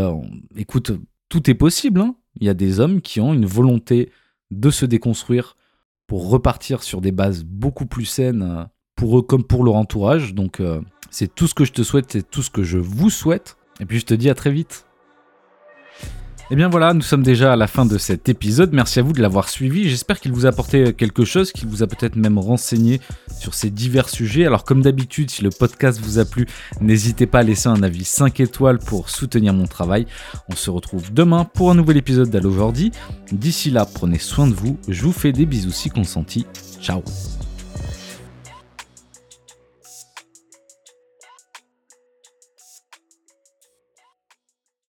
écoute, 0.57 0.93
tout 1.29 1.51
est 1.51 1.55
possible. 1.55 2.01
Hein. 2.01 2.15
Il 2.41 2.47
y 2.47 2.51
a 2.51 2.55
des 2.55 2.81
hommes 2.81 3.01
qui 3.01 3.21
ont 3.21 3.35
une 3.35 3.47
volonté 3.47 4.11
de 4.51 4.71
se 4.71 4.87
déconstruire 4.87 5.57
pour 6.07 6.31
repartir 6.31 6.83
sur 6.83 7.01
des 7.01 7.13
bases 7.13 7.45
beaucoup 7.45 7.87
plus 7.87 8.07
saines 8.07 8.43
euh, 8.43 8.65
pour 8.97 9.19
eux 9.19 9.23
comme 9.23 9.45
pour 9.45 9.63
leur 9.63 9.75
entourage. 9.75 10.35
Donc 10.35 10.59
euh, 10.59 10.81
c'est 11.11 11.33
tout 11.33 11.47
ce 11.47 11.55
que 11.55 11.65
je 11.65 11.73
te 11.73 11.83
souhaite, 11.83 12.07
c'est 12.11 12.29
tout 12.29 12.43
ce 12.43 12.51
que 12.51 12.63
je 12.63 12.79
vous 12.79 13.11
souhaite. 13.11 13.57
Et 13.81 13.87
puis 13.87 14.01
je 14.01 14.07
te 14.07 14.15
dis 14.15 14.31
à 14.31 14.35
très 14.35 14.51
vite. 14.51 14.88
Et 16.51 16.55
eh 16.55 16.57
bien 16.57 16.71
voilà, 16.71 16.95
nous 16.95 17.03
sommes 17.03 17.23
déjà 17.23 17.53
à 17.53 17.57
la 17.57 17.67
fin 17.67 17.85
de 17.85 17.99
cet 17.99 18.31
épisode. 18.31 18.73
Merci 18.73 19.01
à 19.01 19.03
vous 19.03 19.13
de 19.13 19.21
l'avoir 19.21 19.51
suivi. 19.51 19.87
J'espère 19.87 20.19
qu'il 20.19 20.33
vous 20.33 20.47
a 20.47 20.49
apporté 20.49 20.95
quelque 20.95 21.27
chose, 21.27 21.53
qu'il 21.53 21.69
vous 21.69 21.83
a 21.83 21.87
peut-être 21.87 22.17
même 22.17 22.39
renseigné 22.39 23.03
sur 23.39 23.53
ces 23.53 23.69
divers 23.69 24.09
sujets. 24.09 24.47
Alors 24.47 24.65
comme 24.65 24.81
d'habitude, 24.81 25.31
si 25.31 25.43
le 25.43 25.51
podcast 25.51 26.01
vous 26.01 26.19
a 26.19 26.25
plu, 26.25 26.47
n'hésitez 26.81 27.27
pas 27.27 27.41
à 27.41 27.43
laisser 27.43 27.69
un 27.69 27.83
avis 27.83 28.05
5 28.05 28.41
étoiles 28.41 28.79
pour 28.79 29.11
soutenir 29.11 29.53
mon 29.53 29.67
travail. 29.67 30.07
On 30.51 30.57
se 30.57 30.71
retrouve 30.71 31.13
demain 31.13 31.45
pour 31.45 31.71
un 31.71 31.75
nouvel 31.75 31.99
épisode 31.99 32.31
d'Allo 32.31 32.51
Jordi. 32.51 32.93
D'ici 33.31 33.71
là, 33.71 33.85
prenez 33.85 34.19
soin 34.19 34.47
de 34.47 34.55
vous. 34.55 34.79
Je 34.89 35.03
vous 35.03 35.13
fais 35.13 35.33
des 35.33 35.45
bisous 35.45 35.71
si 35.71 35.91
consentis. 35.91 36.47
Ciao 36.81 37.03